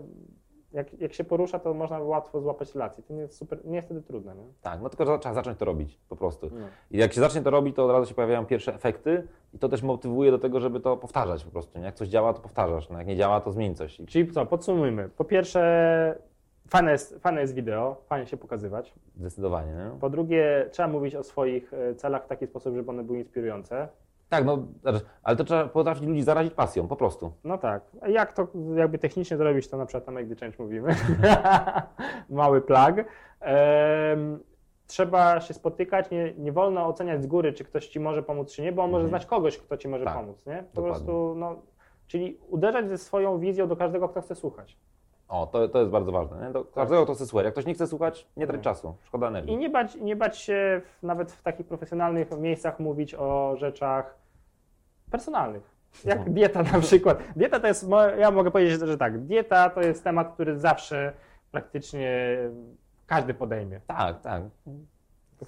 jak, 0.72 1.00
jak 1.00 1.12
się 1.14 1.24
porusza, 1.24 1.58
to 1.58 1.74
można 1.74 1.98
łatwo 1.98 2.40
złapać 2.40 2.74
relację. 2.74 3.04
To 3.04 3.14
nie 3.14 3.20
jest, 3.20 3.36
super, 3.36 3.64
nie 3.64 3.76
jest 3.76 3.88
wtedy 3.88 4.02
trudne. 4.02 4.34
Nie? 4.34 4.44
Tak, 4.62 4.80
no 4.82 4.88
tylko 4.88 5.18
trzeba 5.18 5.34
zacząć 5.34 5.58
to 5.58 5.64
robić 5.64 5.98
po 6.08 6.16
prostu. 6.16 6.50
No. 6.52 6.66
I 6.90 6.98
jak 6.98 7.12
się 7.12 7.20
zacznie 7.20 7.42
to 7.42 7.50
robić, 7.50 7.76
to 7.76 7.84
od 7.84 7.90
razu 7.90 8.06
się 8.06 8.14
pojawiają 8.14 8.46
pierwsze 8.46 8.74
efekty 8.74 9.28
i 9.54 9.58
to 9.58 9.68
też 9.68 9.82
motywuje 9.82 10.30
do 10.30 10.38
tego, 10.38 10.60
żeby 10.60 10.80
to 10.80 10.96
powtarzać 10.96 11.44
po 11.44 11.50
prostu. 11.50 11.78
Nie? 11.78 11.84
Jak 11.84 11.94
coś 11.94 12.08
działa, 12.08 12.32
to 12.32 12.40
powtarzasz. 12.40 12.90
No 12.90 12.98
jak 12.98 13.06
nie 13.06 13.16
działa, 13.16 13.40
to 13.40 13.52
zmień 13.52 13.74
coś. 13.74 14.00
Czyli 14.06 14.32
co, 14.32 14.46
podsumujmy. 14.46 15.08
Po 15.08 15.24
pierwsze, 15.24 16.18
fajne 16.68 16.92
jest, 16.92 17.18
fajne 17.20 17.40
jest 17.40 17.54
wideo, 17.54 17.96
fajnie 18.06 18.26
się 18.26 18.36
pokazywać. 18.36 18.94
Zdecydowanie, 19.16 19.72
nie? 19.72 20.00
Po 20.00 20.10
drugie, 20.10 20.68
trzeba 20.70 20.88
mówić 20.88 21.14
o 21.14 21.22
swoich 21.22 21.74
e, 21.74 21.94
celach 21.94 22.24
w 22.24 22.28
taki 22.28 22.46
sposób, 22.46 22.74
żeby 22.74 22.90
one 22.90 23.04
były 23.04 23.18
inspirujące. 23.18 23.88
Tak, 24.28 24.44
no, 24.44 24.58
znaczy, 24.82 25.00
ale 25.22 25.36
to 25.36 25.44
trzeba 25.44 25.68
potrafić 25.68 26.04
ludzi 26.04 26.22
zarazić 26.22 26.54
pasją, 26.54 26.88
po 26.88 26.96
prostu. 26.96 27.32
No 27.44 27.58
tak. 27.58 27.82
Jak 28.08 28.32
to 28.32 28.46
jakby 28.74 28.98
technicznie 28.98 29.36
zrobić, 29.36 29.68
to 29.68 29.76
na 29.76 29.86
przykład 29.86 30.06
na 30.06 30.12
Make 30.12 30.40
Change 30.40 30.56
mówimy. 30.58 30.94
Mały 32.30 32.60
plug. 32.60 32.96
Em, 33.40 34.38
trzeba 34.86 35.40
się 35.40 35.54
spotykać, 35.54 36.10
nie, 36.10 36.34
nie 36.38 36.52
wolno 36.52 36.86
oceniać 36.86 37.22
z 37.22 37.26
góry, 37.26 37.52
czy 37.52 37.64
ktoś 37.64 37.86
ci 37.88 38.00
może 38.00 38.22
pomóc, 38.22 38.52
czy 38.54 38.62
nie, 38.62 38.72
bo 38.72 38.82
on 38.84 38.90
może 38.90 39.04
Mhm. 39.04 39.10
znać 39.10 39.26
kogoś, 39.30 39.58
kto 39.58 39.76
ci 39.76 39.88
może 39.88 40.04
Tak, 40.04 40.14
pomóc, 40.14 40.46
nie? 40.46 40.56
Po 40.56 40.62
dokładnie. 40.82 40.90
prostu, 41.06 41.34
no, 41.36 41.56
czyli 42.06 42.38
uderzać 42.48 42.88
ze 42.88 42.98
swoją 42.98 43.38
wizją 43.38 43.68
do 43.68 43.76
każdego, 43.76 44.08
kto 44.08 44.22
chce 44.22 44.34
słuchać. 44.34 44.76
O, 45.28 45.46
to, 45.46 45.68
to 45.68 45.78
jest 45.78 45.90
bardzo 45.90 46.12
ważne. 46.12 46.46
Nie? 46.46 46.52
Do 46.52 46.64
każdego 46.64 47.06
to 47.06 47.14
chce 47.14 47.26
słuchać. 47.26 47.44
Jak 47.44 47.54
ktoś 47.54 47.66
nie 47.66 47.74
chce 47.74 47.86
słuchać, 47.86 48.26
nie 48.36 48.46
trać 48.46 48.58
Nie. 48.58 48.64
czasu, 48.64 48.94
szkoda 49.02 49.26
I 49.26 49.28
energii. 49.28 49.56
nie 49.56 49.70
bać, 49.70 49.94
nie 49.94 50.16
bać 50.16 50.38
się 50.38 50.80
w, 50.84 51.02
nawet 51.02 51.32
w 51.32 51.42
takich 51.42 51.66
profesjonalnych 51.66 52.30
miejscach 52.38 52.80
mówić 52.80 53.14
o 53.14 53.56
rzeczach 53.56 54.14
personalnych. 55.10 55.76
Jak 56.04 56.16
Mhm. 56.18 56.34
dieta 56.34 56.62
na 56.62 56.80
przykład. 56.80 57.18
Dieta 57.36 57.60
to 57.60 57.66
jest, 57.66 57.86
ja 58.18 58.30
mogę 58.30 58.50
powiedzieć, 58.50 58.80
że 58.80 58.98
tak, 58.98 59.18
dieta 59.18 59.70
to 59.70 59.80
jest 59.80 60.04
temat, 60.04 60.34
który 60.34 60.58
zawsze 60.58 61.12
praktycznie 61.52 62.38
każdy 63.06 63.34
podejmie. 63.34 63.80
Tak, 63.86 64.20
tak. 64.20 64.42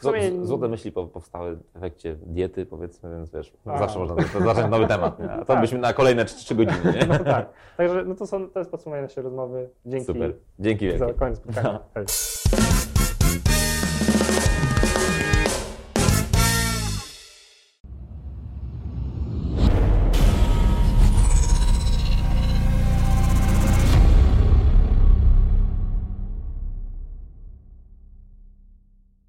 Sumie, 0.01 0.47
Złote 0.47 0.69
myśli 0.69 0.93
po- 0.93 1.07
powstały 1.07 1.57
w 1.57 1.77
efekcie 1.77 2.17
diety, 2.27 2.67
powiedzmy, 2.67 3.11
więc 3.11 3.31
wiesz, 3.31 3.53
A. 3.67 3.79
zawsze 3.79 3.99
można 3.99 4.15
zacząć 4.45 4.71
nowy 4.71 4.87
temat. 4.87 5.19
Nie? 5.19 5.31
A 5.31 5.39
to 5.39 5.45
Tak. 5.45 5.61
byśmy 5.61 5.79
na 5.79 5.93
kolejne 5.93 6.25
3 6.25 6.55
godziny. 6.55 6.93
Nie? 7.01 7.07
no 7.07 7.19
tak. 7.19 7.51
Także 7.77 8.05
no 8.05 8.15
to, 8.15 8.27
są, 8.27 8.51
to 8.51 8.59
jest 8.59 8.71
podsumowanie 8.71 9.03
naszej 9.03 9.23
rozmowy. 9.25 9.69
Dzięki 9.87 10.07
Super. 10.07 10.35
Dzięki 10.59 10.87
wielkie. 10.87 10.99
za 11.07 11.15
koniec 11.15 11.39
spotkania. 11.39 11.81
Hej. 11.95 12.05